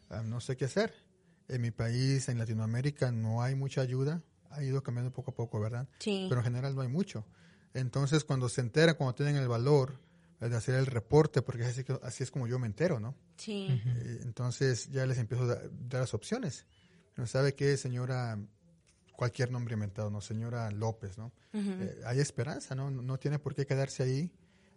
ah, 0.10 0.22
no 0.24 0.42
sé 0.42 0.58
qué 0.58 0.66
hacer. 0.66 0.94
En 1.50 1.62
mi 1.62 1.72
país, 1.72 2.30
en 2.30 2.38
Latinoamérica, 2.38 3.12
no 3.12 3.42
hay 3.42 3.56
mucha 3.56 3.82
ayuda, 3.82 4.22
ha 4.52 4.64
ido 4.64 4.82
cambiando 4.84 5.12
poco 5.12 5.32
a 5.32 5.36
poco, 5.36 5.60
¿verdad? 5.60 5.88
Sí. 6.00 6.28
Pero 6.30 6.42
en 6.42 6.46
general 6.46 6.76
no 6.76 6.82
hay 6.82 6.88
mucho. 6.88 7.26
Entonces, 7.74 8.24
cuando 8.24 8.48
se 8.50 8.62
enteran, 8.62 8.96
cuando 8.96 9.16
tienen 9.16 9.36
el 9.36 9.48
valor 9.48 10.00
de 10.40 10.56
hacer 10.56 10.76
el 10.76 10.86
reporte, 10.86 11.42
porque 11.42 11.66
así, 11.66 12.24
es 12.24 12.32
como 12.32 12.48
yo 12.48 12.58
me 12.60 12.68
entero, 12.68 13.00
¿no? 13.00 13.14
Sí. 13.38 13.68
Eh, 13.70 14.20
Entonces 14.24 14.90
ya 14.90 15.06
les 15.06 15.18
empiezo 15.18 15.44
a 15.44 15.48
da- 15.48 15.62
dar 15.90 16.02
las 16.02 16.14
opciones. 16.14 16.66
No 17.18 17.28
sabe 17.28 17.54
qué, 17.56 17.76
señora, 17.78 18.40
cualquier 19.16 19.52
nombre 19.52 19.74
inventado, 19.74 20.10
¿no? 20.10 20.22
Señora 20.22 20.72
López, 20.72 21.18
¿no? 21.18 21.32
Eh, 21.54 22.00
hay 22.06 22.20
esperanza, 22.20 22.74
¿no? 22.76 22.90
No 22.90 23.18
tiene 23.18 23.38
por 23.40 23.54
qué 23.56 23.66
quedarse 23.66 24.04
ahí. 24.04 24.32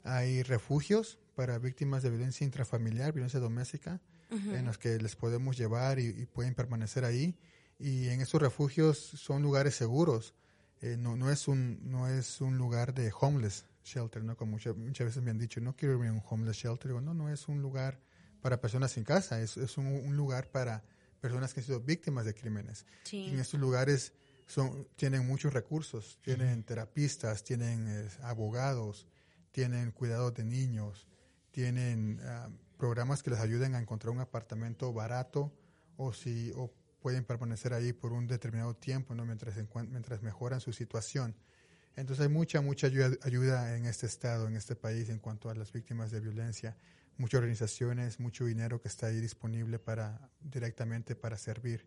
Hay 0.05 0.43
refugios 0.43 1.19
para 1.37 1.59
víctimas 1.59 2.03
de 2.03 2.11
violencia 2.11 2.45
intrafamiliar, 2.45 3.13
violencia 3.13 3.39
doméstica, 3.39 4.01
en 4.33 4.65
los 4.65 4.79
que 4.79 4.99
les 4.99 5.15
podemos 5.17 5.57
llevar 5.57 5.99
y, 5.99 6.07
y 6.07 6.27
pueden 6.27 6.55
permanecer 6.55 7.05
ahí. 7.05 7.37
Y 7.79 8.09
en 8.09 8.21
esos 8.21 8.41
refugios 8.41 8.99
son 8.99 9.43
lugares 9.43 9.75
seguros. 9.75 10.35
Eh, 10.81 10.97
no, 10.99 11.17
no, 11.17 11.31
es 11.31 11.49
un, 11.49 11.81
no 11.83 12.09
es 12.09 12.41
un 12.41 12.59
lugar 12.59 12.95
de 12.95 13.13
homeless 13.19 13.67
shelter, 13.85 14.25
¿no? 14.25 14.37
Como 14.37 14.53
muchas, 14.53 14.77
muchas 14.77 15.07
veces 15.07 15.23
me 15.23 15.31
han 15.31 15.39
dicho, 15.39 15.61
no 15.61 15.77
quiero 15.77 15.95
irme 15.95 16.09
a 16.09 16.13
un 16.13 16.23
homeless 16.29 16.57
shelter. 16.57 16.89
Digo, 16.89 17.01
no, 17.01 17.15
no 17.15 17.29
es 17.29 17.49
un 17.49 17.63
lugar 17.63 18.01
para 18.41 18.61
personas 18.61 18.93
sin 18.93 19.05
casa, 19.05 19.41
es, 19.41 19.57
es 19.57 19.79
un, 19.79 19.87
un 19.87 20.17
lugar 20.17 20.51
para 20.51 20.83
personas 21.21 21.55
que 21.55 21.61
han 21.61 21.67
sido 21.67 21.81
víctimas 21.81 22.25
de 22.25 22.35
crímenes. 22.35 22.85
Sí. 23.05 23.19
Y 23.19 23.31
en 23.31 23.39
estos 23.39 23.61
lugares 23.61 24.13
son, 24.47 24.89
tienen 24.97 25.27
muchos 25.27 25.53
recursos, 25.53 26.19
tienen 26.23 26.65
terapistas, 26.65 27.45
tienen 27.45 27.87
eh, 27.89 28.09
abogados, 28.23 29.07
tienen 29.53 29.93
cuidados 29.93 30.35
de 30.35 30.45
niños, 30.45 31.07
tienen 31.53 32.21
ah, 32.25 32.49
programas 32.83 33.23
que 33.23 33.31
les 33.31 33.39
ayuden 33.39 33.77
a 33.77 33.79
encontrar 33.79 34.11
un 34.13 34.19
apartamento 34.19 34.93
barato 34.93 35.53
o 35.99 36.13
si 36.13 36.51
o 36.57 36.69
pueden 37.01 37.25
permanecer 37.25 37.73
ahí 37.75 37.93
por 37.93 38.13
un 38.13 38.27
determinado 38.27 38.75
tiempo, 38.75 39.15
¿no? 39.15 39.25
mientras, 39.25 39.55
mientras 39.89 40.21
mejoran 40.21 40.61
su 40.61 40.73
situación. 40.73 41.37
Entonces 41.95 42.25
hay 42.25 42.29
mucha, 42.29 42.61
mucha 42.61 42.89
ayuda, 42.89 43.17
ayuda 43.23 43.77
en 43.77 43.87
este 43.87 44.07
estado, 44.07 44.49
en 44.49 44.57
este 44.57 44.75
país, 44.75 45.11
en 45.11 45.21
cuanto 45.21 45.49
a 45.49 45.55
las 45.55 45.71
víctimas 45.73 46.11
de 46.11 46.19
violencia. 46.19 46.77
Muchas 47.19 47.39
organizaciones, 47.39 48.19
mucho 48.19 48.47
dinero 48.47 48.81
que 48.81 48.89
está 48.89 49.07
ahí 49.07 49.21
disponible 49.21 49.79
para 49.79 50.29
directamente 50.41 51.15
para 51.15 51.39
servir 51.39 51.87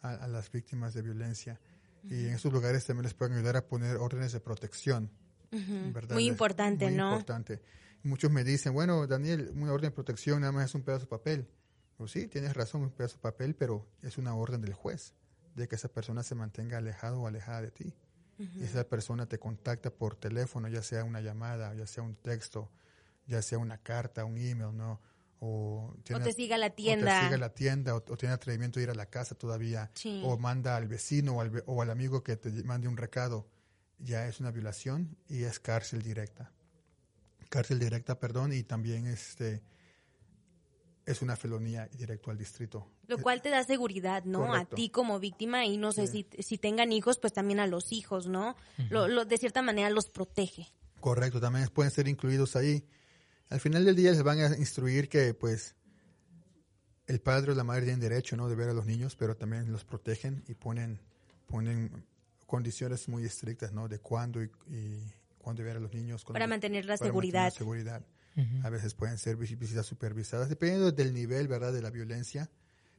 a, 0.00 0.10
a 0.10 0.28
las 0.28 0.52
víctimas 0.52 0.94
de 0.94 1.02
violencia. 1.02 1.58
Y 2.04 2.28
en 2.28 2.34
esos 2.34 2.52
lugares 2.52 2.86
también 2.86 3.02
les 3.02 3.14
pueden 3.14 3.34
ayudar 3.34 3.56
a 3.56 3.66
poner 3.66 3.96
órdenes 3.96 4.30
de 4.30 4.38
protección. 4.38 5.10
¿verdad? 5.50 6.14
Muy 6.14 6.28
importante, 6.28 6.86
muy 6.86 6.96
¿no? 6.96 7.10
importante. 7.10 7.60
Muchos 8.06 8.30
me 8.30 8.44
dicen, 8.44 8.72
bueno, 8.72 9.06
Daniel, 9.06 9.50
una 9.54 9.72
orden 9.72 9.90
de 9.90 9.94
protección 9.94 10.40
nada 10.40 10.52
más 10.52 10.66
es 10.66 10.74
un 10.74 10.82
pedazo 10.82 11.04
de 11.04 11.10
papel. 11.10 11.48
Pues 11.96 12.10
sí, 12.12 12.26
tienes 12.28 12.54
razón, 12.54 12.82
un 12.82 12.90
pedazo 12.90 13.16
de 13.16 13.22
papel, 13.22 13.54
pero 13.54 13.86
es 14.02 14.18
una 14.18 14.34
orden 14.34 14.60
del 14.60 14.74
juez 14.74 15.14
de 15.54 15.66
que 15.66 15.76
esa 15.76 15.88
persona 15.88 16.22
se 16.22 16.34
mantenga 16.34 16.78
alejado 16.78 17.20
o 17.22 17.26
alejada 17.26 17.62
de 17.62 17.70
ti. 17.70 17.94
Y 18.38 18.64
esa 18.64 18.84
persona 18.86 19.24
te 19.26 19.38
contacta 19.38 19.90
por 19.90 20.14
teléfono, 20.14 20.68
ya 20.68 20.82
sea 20.82 21.04
una 21.04 21.22
llamada, 21.22 21.72
ya 21.74 21.86
sea 21.86 22.02
un 22.02 22.14
texto, 22.16 22.70
ya 23.26 23.40
sea 23.40 23.56
una 23.58 23.78
carta, 23.78 24.26
un 24.26 24.36
email, 24.36 24.76
¿no? 24.76 25.00
O, 25.40 25.94
O 26.14 26.20
te 26.20 26.32
siga 26.34 26.58
la 26.58 26.66
o 26.66 26.70
te 26.70 26.76
tienda. 26.76 27.22
sigue 27.22 27.34
a 27.34 27.38
la 27.38 27.54
tienda, 27.54 27.94
o, 27.94 27.98
o 27.98 28.16
tiene 28.18 28.34
atrevimiento 28.34 28.78
de 28.78 28.84
ir 28.84 28.90
a 28.90 28.94
la 28.94 29.06
casa 29.06 29.34
todavía, 29.34 29.90
Sí. 29.94 30.22
o 30.24 30.36
manda 30.38 30.76
al 30.76 30.86
vecino 30.86 31.36
o 31.36 31.40
al, 31.40 31.62
o 31.66 31.80
al 31.80 31.90
amigo 31.90 32.22
que 32.22 32.36
te 32.36 32.50
mande 32.62 32.88
un 32.88 32.96
recado, 32.98 33.46
ya 33.98 34.26
es 34.28 34.38
una 34.40 34.50
violación 34.50 35.16
y 35.28 35.44
es 35.44 35.58
cárcel 35.58 36.02
directa. 36.02 36.52
Cárcel 37.48 37.78
directa, 37.78 38.18
perdón, 38.18 38.52
y 38.52 38.62
también 38.62 39.06
este 39.06 39.62
es 41.04 41.22
una 41.22 41.36
felonía 41.36 41.86
directo 41.88 42.30
al 42.32 42.38
distrito. 42.38 42.90
Lo 43.06 43.18
cual 43.18 43.40
te 43.40 43.48
da 43.48 43.62
seguridad, 43.62 44.24
¿no? 44.24 44.40
Correcto. 44.46 44.74
A 44.74 44.76
ti 44.76 44.90
como 44.90 45.20
víctima 45.20 45.64
y 45.64 45.76
no 45.76 45.92
sé 45.92 46.08
Sí. 46.08 46.26
si, 46.36 46.42
si 46.42 46.58
tengan 46.58 46.90
hijos, 46.92 47.18
pues 47.20 47.32
también 47.32 47.60
a 47.60 47.66
los 47.68 47.92
hijos, 47.92 48.26
¿no? 48.26 48.56
lo, 48.90 49.06
lo- 49.06 49.24
de 49.24 49.38
cierta 49.38 49.62
manera 49.62 49.88
los 49.90 50.08
protege. 50.08 50.66
Correcto, 51.00 51.40
también 51.40 51.68
pueden 51.68 51.92
ser 51.92 52.08
incluidos 52.08 52.56
ahí. 52.56 52.84
Al 53.50 53.60
final 53.60 53.84
del 53.84 53.94
día 53.94 54.10
les 54.10 54.24
van 54.24 54.40
a 54.40 54.56
instruir 54.58 55.08
que 55.08 55.32
pues 55.32 55.76
el 57.06 57.20
padre 57.20 57.52
o 57.52 57.54
la 57.54 57.62
madre 57.62 57.82
tienen 57.82 58.00
derecho 58.00 58.36
¿no? 58.36 58.48
de 58.48 58.56
ver 58.56 58.70
a 58.70 58.72
los 58.74 58.86
niños, 58.86 59.14
pero 59.14 59.36
también 59.36 59.70
los 59.70 59.84
protegen 59.84 60.42
y 60.48 60.54
ponen, 60.54 61.00
ponen 61.46 62.04
condiciones 62.46 63.08
muy 63.08 63.24
estrictas 63.24 63.72
¿no? 63.72 63.86
de 63.86 64.00
cuándo 64.00 64.42
y, 64.42 64.50
y 64.68 65.12
cuándo 65.46 65.62
ver 65.62 65.76
a 65.76 65.80
los 65.80 65.92
niños. 65.94 66.24
Para 66.24 66.48
mantener 66.48 66.84
la 66.86 66.96
para 66.96 67.06
seguridad. 67.08 67.42
mantener 67.44 67.52
la 67.52 67.58
seguridad. 67.58 68.06
A 68.64 68.68
veces 68.70 68.94
pueden 68.94 69.16
ser 69.16 69.36
vis- 69.36 69.56
visitas 69.56 69.86
supervisadas, 69.86 70.48
dependiendo 70.48 70.90
del 70.90 71.14
nivel 71.14 71.46
¿verdad? 71.46 71.72
de 71.72 71.80
la 71.82 71.90
violencia. 71.90 72.50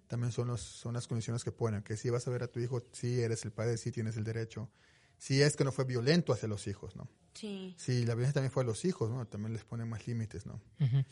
También 0.07 0.31
son, 0.31 0.47
los, 0.47 0.61
son 0.61 0.93
las 0.93 1.07
condiciones 1.07 1.43
que 1.43 1.51
ponen, 1.51 1.83
que 1.83 1.97
si 1.97 2.09
vas 2.09 2.25
a 2.25 2.31
ver 2.31 2.41
a 2.43 2.47
tu 2.47 2.61
hijo, 2.61 2.81
si 2.93 3.19
eres 3.19 3.43
el 3.43 3.51
padre, 3.51 3.75
si 3.77 3.91
tienes 3.91 4.15
el 4.15 4.23
derecho. 4.23 4.69
Si 5.17 5.41
es 5.41 5.57
que 5.57 5.65
no 5.65 5.71
fue 5.73 5.83
violento 5.83 6.31
hacia 6.31 6.47
los 6.47 6.65
hijos, 6.67 6.95
¿no? 6.95 7.09
Sí. 7.33 7.75
Si 7.77 8.05
la 8.05 8.13
violencia 8.15 8.35
también 8.35 8.51
fue 8.51 8.63
a 8.63 8.65
los 8.65 8.85
hijos, 8.85 9.09
¿no? 9.11 9.27
También 9.27 9.51
les 9.53 9.65
ponen 9.65 9.89
más 9.89 10.07
límites, 10.07 10.45
¿no? 10.45 10.61
Ujú. 10.79 11.03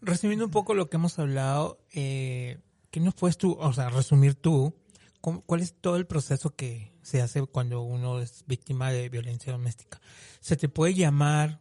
Resumiendo 0.00 0.44
un 0.44 0.50
poco 0.52 0.72
lo 0.74 0.88
que 0.88 0.96
hemos 0.98 1.18
hablado, 1.18 1.78
eh, 1.92 2.58
¿qué 2.92 3.00
nos 3.00 3.14
puedes 3.14 3.36
tú, 3.36 3.56
o 3.58 3.72
sea, 3.72 3.88
resumir 3.90 4.36
tú? 4.36 4.74
¿Cómo- 5.20 5.42
¿Cuál 5.42 5.60
es 5.62 5.74
todo 5.74 5.96
el 5.96 6.06
proceso 6.06 6.54
que 6.54 6.92
se 7.06 7.22
hace 7.22 7.40
cuando 7.46 7.82
uno 7.82 8.20
es 8.20 8.42
víctima 8.48 8.90
de 8.90 9.08
violencia 9.08 9.52
doméstica? 9.52 10.00
¿Se 10.40 10.56
te 10.56 10.68
puede 10.68 10.92
llamar 10.92 11.60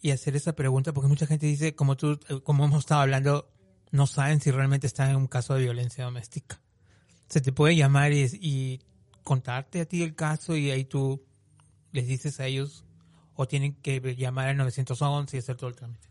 y 0.00 0.10
hacer 0.10 0.34
esa 0.34 0.54
pregunta? 0.56 0.92
Porque 0.92 1.06
mucha 1.06 1.24
gente 1.24 1.46
dice, 1.46 1.76
como 1.76 1.96
tú, 1.96 2.18
eh, 2.28 2.40
como 2.42 2.64
hemos 2.64 2.80
estado 2.80 3.02
hablando, 3.02 3.48
no 3.92 4.08
saben 4.08 4.40
si 4.40 4.50
realmente 4.50 4.88
están 4.88 5.10
en 5.10 5.16
un 5.16 5.28
caso 5.28 5.54
de 5.54 5.60
violencia 5.60 6.02
doméstica. 6.02 6.60
Se 7.28 7.40
te 7.40 7.52
puede 7.52 7.76
llamar 7.76 8.12
y, 8.12 8.80
contarte 9.22 9.80
a 9.80 9.84
ti 9.84 10.02
el 10.02 10.16
caso 10.16 10.56
y 10.56 10.72
ahí 10.72 10.84
tú 10.84 11.24
les 11.92 12.08
dices 12.08 12.40
a 12.40 12.46
ellos 12.46 12.84
o 13.34 13.46
tienen 13.46 13.74
que 13.74 14.00
llamar 14.16 14.48
al 14.48 14.56
911 14.56 15.36
y 15.36 15.38
hacer 15.38 15.56
todo 15.56 15.70
el 15.70 15.76
trámite. 15.76 16.08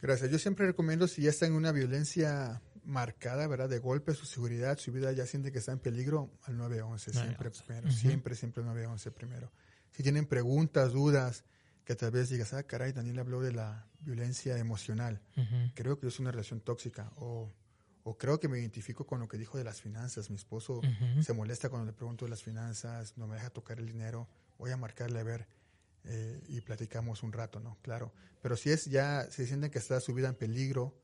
Gracias. 0.00 0.30
Yo 0.30 0.38
siempre 0.38 0.64
recomiendo 0.64 1.06
si 1.08 1.20
ya 1.20 1.28
está 1.28 1.44
en 1.44 1.52
una 1.52 1.72
violencia 1.72 2.62
marcada, 2.84 3.46
¿verdad? 3.46 3.68
De 3.68 3.78
golpe, 3.78 4.14
su 4.14 4.26
seguridad, 4.26 4.78
su 4.78 4.92
vida 4.92 5.12
ya 5.12 5.26
siente 5.26 5.52
que 5.52 5.58
está 5.58 5.72
en 5.72 5.78
peligro, 5.78 6.30
al 6.42 6.56
911 6.56 7.12
siempre 7.12 7.50
911. 7.50 7.64
primero, 7.64 7.90
siempre, 7.90 8.34
siempre 8.34 8.60
el 8.62 8.66
911 8.68 9.10
primero. 9.10 9.52
Si 9.90 10.02
tienen 10.02 10.26
preguntas, 10.26 10.92
dudas, 10.92 11.44
que 11.84 11.94
tal 11.94 12.10
vez 12.10 12.30
digas, 12.30 12.54
ah, 12.54 12.62
caray, 12.62 12.92
Daniel 12.92 13.18
habló 13.18 13.40
de 13.40 13.52
la 13.52 13.86
violencia 14.00 14.58
emocional. 14.58 15.20
Creo 15.74 15.98
que 15.98 16.06
es 16.08 16.18
una 16.18 16.30
relación 16.30 16.60
tóxica 16.60 17.12
o, 17.16 17.52
o 18.02 18.18
creo 18.18 18.40
que 18.40 18.48
me 18.48 18.58
identifico 18.58 19.06
con 19.06 19.20
lo 19.20 19.28
que 19.28 19.38
dijo 19.38 19.58
de 19.58 19.64
las 19.64 19.80
finanzas. 19.80 20.30
Mi 20.30 20.36
esposo 20.36 20.80
se 21.20 21.32
molesta 21.32 21.68
cuando 21.68 21.86
le 21.86 21.92
pregunto 21.92 22.24
de 22.24 22.30
las 22.30 22.42
finanzas, 22.42 23.16
no 23.16 23.26
me 23.26 23.36
deja 23.36 23.50
tocar 23.50 23.78
el 23.78 23.86
dinero, 23.86 24.28
voy 24.58 24.70
a 24.70 24.76
marcarle 24.76 25.20
a 25.20 25.24
ver 25.24 25.46
eh, 26.04 26.42
y 26.48 26.60
platicamos 26.60 27.22
un 27.22 27.32
rato, 27.32 27.60
¿no? 27.60 27.78
Claro. 27.82 28.12
Pero 28.42 28.56
si 28.56 28.70
es 28.70 28.86
ya, 28.86 29.30
si 29.30 29.46
sienten 29.46 29.70
que 29.70 29.78
está 29.78 30.00
su 30.00 30.12
vida 30.12 30.28
en 30.28 30.34
peligro, 30.34 30.94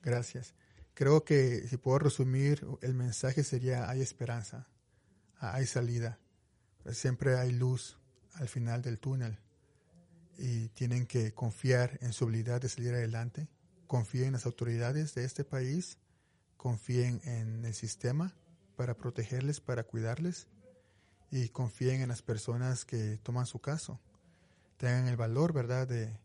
Gracias. 0.05 0.53
Creo 0.93 1.25
que 1.25 1.67
si 1.67 1.77
puedo 1.77 1.97
resumir, 1.97 2.65
el 2.81 2.93
mensaje 2.93 3.43
sería 3.43 3.89
hay 3.89 4.01
esperanza, 4.01 4.67
hay 5.39 5.65
salida, 5.65 6.19
siempre 6.91 7.37
hay 7.37 7.51
luz 7.51 7.97
al 8.35 8.47
final 8.47 8.83
del 8.83 8.99
túnel 8.99 9.39
y 10.37 10.69
tienen 10.69 11.07
que 11.07 11.33
confiar 11.33 11.97
en 12.01 12.13
su 12.13 12.25
habilidad 12.25 12.61
de 12.61 12.69
salir 12.69 12.93
adelante, 12.93 13.49
confíen 13.87 14.27
en 14.27 14.33
las 14.33 14.45
autoridades 14.45 15.15
de 15.15 15.25
este 15.25 15.43
país, 15.43 15.97
confíen 16.55 17.19
en 17.23 17.65
el 17.65 17.73
sistema 17.73 18.35
para 18.75 18.95
protegerles, 18.95 19.59
para 19.59 19.85
cuidarles 19.85 20.47
y 21.31 21.49
confíen 21.49 22.01
en 22.01 22.09
las 22.09 22.21
personas 22.21 22.85
que 22.85 23.17
toman 23.23 23.47
su 23.47 23.59
caso. 23.59 23.99
Tengan 24.77 25.07
el 25.07 25.17
valor, 25.17 25.51
¿verdad?, 25.51 25.87
de, 25.87 26.15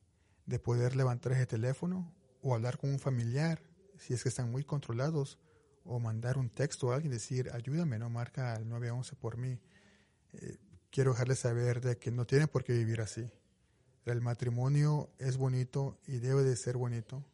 de 0.44 0.58
poder 0.58 0.96
levantar 0.96 1.32
ese 1.32 1.46
teléfono 1.46 2.12
o 2.42 2.54
hablar 2.54 2.76
con 2.76 2.90
un 2.90 2.98
familiar 2.98 3.69
si 4.00 4.14
es 4.14 4.22
que 4.22 4.28
están 4.28 4.50
muy 4.50 4.64
controlados 4.64 5.38
o 5.84 6.00
mandar 6.00 6.36
un 6.38 6.50
texto 6.50 6.90
a 6.90 6.96
alguien 6.96 7.12
decir 7.12 7.50
ayúdame 7.52 7.98
no 7.98 8.10
marca 8.10 8.54
al 8.54 8.68
911 8.68 9.16
por 9.16 9.36
mí 9.36 9.58
Eh, 10.32 10.58
quiero 10.90 11.10
dejarles 11.12 11.40
saber 11.40 11.80
de 11.80 11.98
que 11.98 12.10
no 12.12 12.24
tienen 12.24 12.46
por 12.46 12.62
qué 12.62 12.72
vivir 12.72 13.00
así. 13.00 13.28
El 14.04 14.20
matrimonio 14.20 15.10
es 15.18 15.36
bonito 15.36 15.98
y 16.06 16.18
debe 16.18 16.44
de 16.44 16.54
ser 16.54 16.76
bonito 16.76 17.24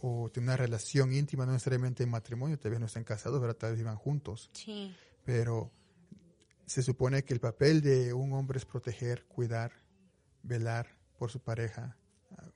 o 0.00 0.30
tener 0.30 0.48
una 0.48 0.56
relación 0.56 1.12
íntima 1.12 1.44
no 1.44 1.52
necesariamente 1.52 2.04
en 2.04 2.10
matrimonio 2.10 2.58
tal 2.58 2.70
vez 2.70 2.80
no 2.80 2.86
estén 2.86 3.04
casados 3.04 3.38
pero 3.40 3.54
tal 3.54 3.72
vez 3.72 3.78
vivan 3.80 3.96
juntos. 3.96 4.50
Sí. 4.54 4.94
pero 5.24 5.70
se 6.64 6.82
supone 6.82 7.22
que 7.24 7.34
el 7.34 7.40
papel 7.40 7.80
de 7.82 8.14
un 8.14 8.32
hombre 8.32 8.58
es 8.58 8.64
proteger, 8.64 9.26
cuidar, 9.26 9.72
velar 10.42 10.86
por 11.18 11.30
su 11.30 11.40
pareja, 11.40 11.96
ah, 12.36 12.50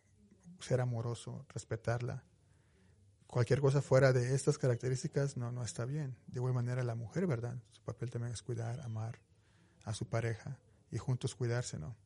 ser 0.61 0.81
amoroso, 0.81 1.45
respetarla. 1.49 2.25
Cualquier 3.33 3.63
cosa 3.63 3.81
fuera 3.81 4.13
de 4.13 4.35
estas 4.35 4.59
características 4.59 5.39
no, 5.39 5.51
no 5.53 5.65
está 5.65 5.87
bien. 5.87 6.15
De 6.27 6.39
igual 6.39 6.53
manera 6.53 6.83
la 6.83 6.95
mujer, 6.95 7.27
¿verdad? 7.27 7.57
Su 7.71 7.81
papel 7.83 8.11
también 8.11 8.35
es 8.35 8.43
cuidar, 8.43 8.79
amar 8.83 9.21
a 9.85 9.95
su 9.95 10.07
pareja 10.07 10.59
y 10.91 10.99
juntos 10.99 11.35
cuidarse, 11.35 11.79
¿no? 11.79 11.97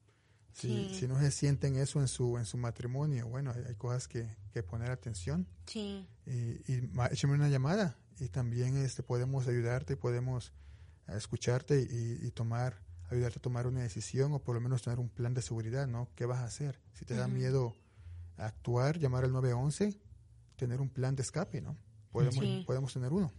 Si, 0.53 0.69
Sí. 0.69 0.95
si 1.01 1.09
no 1.09 1.19
se 1.19 1.33
sienten 1.33 1.75
eso 1.75 2.01
en 2.01 2.07
su, 2.07 2.39
en 2.39 2.45
su 2.45 2.57
matrimonio, 2.59 3.27
bueno, 3.27 3.51
hay, 3.53 3.65
hay 3.67 3.75
cosas 3.75 4.07
que, 4.07 4.37
que 4.53 4.63
poner 4.63 4.93
atención 4.93 5.49
Sí. 5.67 6.07
y, 6.27 6.73
y 6.73 6.91
échame 7.11 7.35
una 7.35 7.49
llamada 7.49 7.99
y 8.21 8.29
también 8.29 8.77
este 8.77 9.03
podemos 9.03 9.49
ayudarte 9.49 9.97
podemos 9.97 10.53
eh, 11.09 11.15
escucharte 11.17 11.83
y, 11.83 12.25
y 12.25 12.31
tomar 12.31 12.81
ayudarte 13.11 13.41
a 13.41 13.43
tomar 13.43 13.67
una 13.67 13.83
decisión 13.83 14.33
o 14.33 14.39
por 14.39 14.55
lo 14.55 14.61
menos 14.61 14.83
tener 14.83 15.01
un 15.01 15.09
plan 15.11 15.35
de 15.35 15.43
seguridad 15.43 15.89
no 15.89 16.09
qué 16.15 16.25
vas 16.25 16.39
a 16.39 16.45
hacer 16.45 16.81
si 16.95 17.05
te 17.05 17.15
da 17.15 17.27
miedo 17.29 17.77
actuar 18.39 18.99
llamar 18.99 19.25
al 19.25 19.33
911 19.33 19.99
tener 20.57 20.81
un 20.81 20.89
plan 20.89 21.15
de 21.17 21.23
escape 21.23 21.61
no 21.61 21.77
podemos 22.13 22.37
Sí. 22.37 22.65
podemos 22.67 22.93
tener 22.93 23.13
uno. 23.13 23.33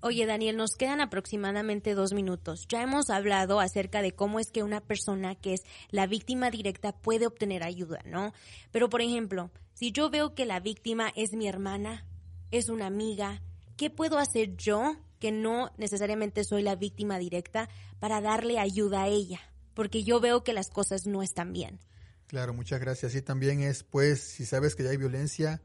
Oye, 0.00 0.26
Daniel, 0.26 0.56
nos 0.56 0.72
quedan 0.72 1.00
aproximadamente 1.00 1.94
dos 1.94 2.12
minutos. 2.12 2.66
Ya 2.68 2.82
hemos 2.82 3.08
hablado 3.08 3.60
acerca 3.60 4.02
de 4.02 4.10
cómo 4.10 4.40
es 4.40 4.50
que 4.50 4.64
una 4.64 4.80
persona 4.80 5.36
que 5.36 5.54
es 5.54 5.60
la 5.90 6.08
víctima 6.08 6.50
directa 6.50 6.90
puede 6.90 7.28
obtener 7.28 7.62
ayuda, 7.62 8.00
¿no? 8.04 8.32
Pero, 8.72 8.88
por 8.90 9.00
ejemplo, 9.00 9.52
si 9.74 9.92
yo 9.92 10.10
veo 10.10 10.34
que 10.34 10.44
la 10.44 10.58
víctima 10.58 11.12
es 11.14 11.34
mi 11.34 11.46
hermana, 11.46 12.04
es 12.50 12.68
una 12.68 12.86
amiga, 12.86 13.42
¿qué 13.76 13.90
puedo 13.90 14.18
hacer 14.18 14.56
yo, 14.56 14.96
que 15.20 15.30
no 15.30 15.70
necesariamente 15.78 16.42
soy 16.42 16.62
la 16.64 16.74
víctima 16.74 17.18
directa, 17.20 17.68
para 18.00 18.20
darle 18.20 18.58
ayuda 18.58 19.04
a 19.04 19.08
ella? 19.08 19.38
Porque 19.74 20.02
yo 20.02 20.18
veo 20.18 20.42
que 20.42 20.52
las 20.52 20.68
cosas 20.68 21.06
no 21.06 21.22
están 21.22 21.52
bien. 21.52 21.78
claro 22.26 22.54
muchas 22.54 22.80
gracias 22.80 23.14
y 23.14 23.22
también 23.22 23.60
es 23.60 23.84
pues 23.84 24.20
si 24.20 24.44
sabes 24.46 24.74
que 24.74 24.82
ya 24.82 24.90
hay 24.90 24.96
violencia 24.96 25.60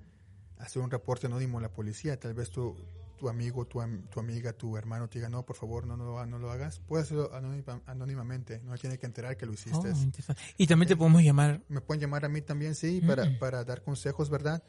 hacer 0.59 0.81
un 0.81 0.89
reporte 0.91 1.27
anónimo 1.27 1.59
a 1.59 1.61
la 1.61 1.69
policía 1.71 2.19
tal 2.19 2.33
vez 2.33 2.49
tu 2.49 2.75
tu 3.17 3.29
amigo, 3.29 3.65
tu, 3.65 3.79
am- 3.79 4.07
tu 4.09 4.19
amiga, 4.19 4.51
tu 4.51 4.75
hermano 4.75 5.07
te 5.07 5.19
diga, 5.19 5.29
no, 5.29 5.45
por 5.45 5.55
favor, 5.55 5.87
no, 5.87 5.95
no, 5.95 6.25
no 6.25 6.37
lo 6.37 6.51
hagas, 6.51 6.81
puedes 6.85 7.05
hacerlo 7.05 7.31
anónima- 7.33 7.81
anónimamente, 7.85 8.59
no 8.65 8.77
tiene 8.77 8.97
que 8.97 9.05
enterar 9.05 9.37
que 9.37 9.45
lo 9.45 9.53
hiciste. 9.53 9.89
Oh, 9.89 9.97
interesante. 10.03 10.41
Y 10.57 10.67
también 10.67 10.89
te 10.89 10.97
podemos 10.97 11.23
llamar. 11.23 11.63
Me 11.69 11.79
pueden 11.79 12.01
llamar 12.01 12.25
a 12.25 12.29
mí 12.29 12.41
también, 12.41 12.75
sí, 12.75 12.99
para, 12.99 13.39
para 13.39 13.63
dar 13.63 13.83
consejos, 13.83 14.29
¿verdad? 14.29 14.61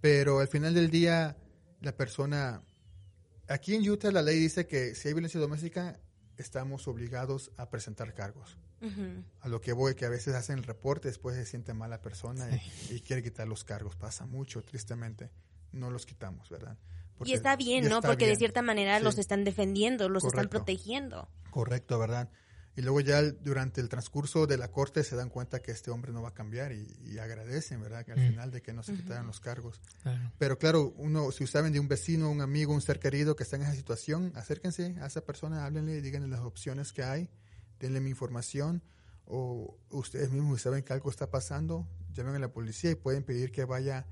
Pero 0.00 0.38
al 0.38 0.46
final 0.46 0.74
del 0.74 0.90
día, 0.90 1.36
la 1.80 1.90
persona... 1.96 2.62
Aquí 3.48 3.74
en 3.74 3.90
Utah 3.90 4.12
la 4.12 4.22
ley 4.22 4.38
dice 4.38 4.68
que 4.68 4.94
si 4.94 5.08
hay 5.08 5.14
violencia 5.14 5.40
doméstica, 5.40 5.98
estamos 6.36 6.86
obligados 6.86 7.50
a 7.56 7.68
presentar 7.68 8.14
cargos. 8.14 8.56
A 9.40 9.48
lo 9.48 9.60
que 9.60 9.72
voy, 9.72 9.94
que 9.94 10.04
a 10.04 10.08
veces 10.08 10.34
hacen 10.34 10.58
el 10.58 10.64
reporte, 10.64 11.08
después 11.08 11.36
se 11.36 11.44
siente 11.44 11.74
mal 11.74 11.90
la 11.90 12.00
persona 12.00 12.48
y, 12.90 12.94
y 12.94 13.00
quiere 13.00 13.22
quitar 13.22 13.48
los 13.48 13.64
cargos. 13.64 13.96
Pasa 13.96 14.26
mucho, 14.26 14.62
tristemente. 14.62 15.30
No 15.72 15.90
los 15.90 16.06
quitamos, 16.06 16.48
¿verdad? 16.48 16.78
Porque- 17.16 17.32
y 17.32 17.34
está 17.34 17.56
bien, 17.56 17.84
y 17.84 17.88
¿no? 17.88 17.96
está 17.96 18.08
Porque 18.08 18.26
de 18.26 18.36
cierta 18.36 18.62
manera 18.62 18.98
Sí. 18.98 19.04
los 19.04 19.18
están 19.18 19.44
defendiendo, 19.44 20.08
los 20.08 20.24
están 20.24 20.48
protegiendo. 20.48 21.28
Correcto, 21.50 21.98
¿verdad? 21.98 22.30
Y 22.76 22.82
luego 22.82 23.00
ya 23.00 23.20
durante 23.22 23.80
el 23.80 23.88
transcurso 23.88 24.46
de 24.46 24.56
la 24.56 24.70
corte 24.70 25.02
se 25.02 25.16
dan 25.16 25.30
cuenta 25.30 25.58
que 25.58 25.72
este 25.72 25.90
hombre 25.90 26.12
no 26.12 26.22
va 26.22 26.28
a 26.28 26.34
cambiar 26.34 26.70
y, 26.70 27.18
agradecen, 27.18 27.80
¿verdad? 27.82 28.04
Que 28.04 28.12
al 28.12 28.20
final 28.20 28.52
de 28.52 28.62
que 28.62 28.72
no 28.72 28.84
se 28.84 28.94
quitaran 28.94 29.26
los 29.26 29.40
cargos. 29.40 29.80
Pero 30.38 30.58
claro, 30.58 30.94
uno, 30.96 31.32
si 31.32 31.44
saben 31.48 31.72
de 31.72 31.80
un 31.80 31.88
vecino, 31.88 32.30
un 32.30 32.40
amigo, 32.40 32.72
un 32.72 32.80
ser 32.80 33.00
querido 33.00 33.34
que 33.34 33.42
está 33.42 33.56
en 33.56 33.62
esa 33.62 33.74
situación, 33.74 34.30
acérquense 34.36 34.94
a 35.00 35.06
esa 35.06 35.22
persona, 35.22 35.66
háblenle, 35.66 36.00
díganle 36.00 36.28
las 36.28 36.40
opciones 36.40 36.92
que 36.92 37.02
hay, 37.02 37.28
denle 37.78 38.00
mi 38.00 38.10
información 38.10 38.82
o 39.26 39.76
ustedes 39.90 40.30
mismos 40.30 40.62
saben 40.62 40.82
que 40.82 40.92
algo 40.92 41.10
está 41.10 41.30
pasando, 41.30 41.86
llamen 42.12 42.36
a 42.36 42.38
la 42.38 42.52
policía 42.52 42.90
y 42.90 42.94
pueden 42.94 43.22
pedir 43.22 43.52
que 43.52 43.64
vaya 43.64 44.06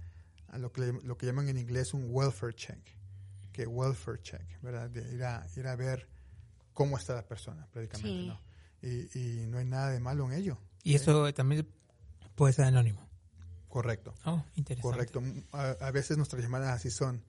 a 0.48 0.58
lo 0.58 0.72
que, 0.72 0.92
lo 1.02 1.16
que 1.16 1.26
llaman 1.26 1.48
en 1.48 1.58
inglés 1.58 1.94
un 1.94 2.06
welfare 2.10 2.54
check, 2.54 2.80
que 3.52 3.66
welfare 3.66 4.20
check, 4.20 4.60
¿verdad? 4.62 4.90
De 4.90 5.14
ir 5.14 5.24
a, 5.24 5.46
ir 5.56 5.66
a 5.66 5.76
ver 5.76 6.08
cómo 6.74 6.98
está 6.98 7.14
la 7.14 7.26
persona, 7.26 7.66
prácticamente, 7.72 8.26
¿no? 8.26 8.40
y, 8.82 9.46
no 9.48 9.58
hay 9.58 9.64
nada 9.64 9.90
de 9.90 10.00
malo 10.00 10.26
en 10.26 10.32
ello. 10.32 10.58
Y 10.82 10.94
eso 10.94 11.32
también 11.32 11.66
puede 12.34 12.52
ser 12.52 12.66
anónimo. 12.66 13.06
Correcto. 13.68 14.14
Oh, 14.24 14.42
interesante. 14.54 14.82
Correcto. 14.82 15.22
A, 15.52 15.90
veces 15.90 16.16
nuestras 16.16 16.42
llamadas 16.42 16.74
así 16.76 16.90
son, 16.90 17.22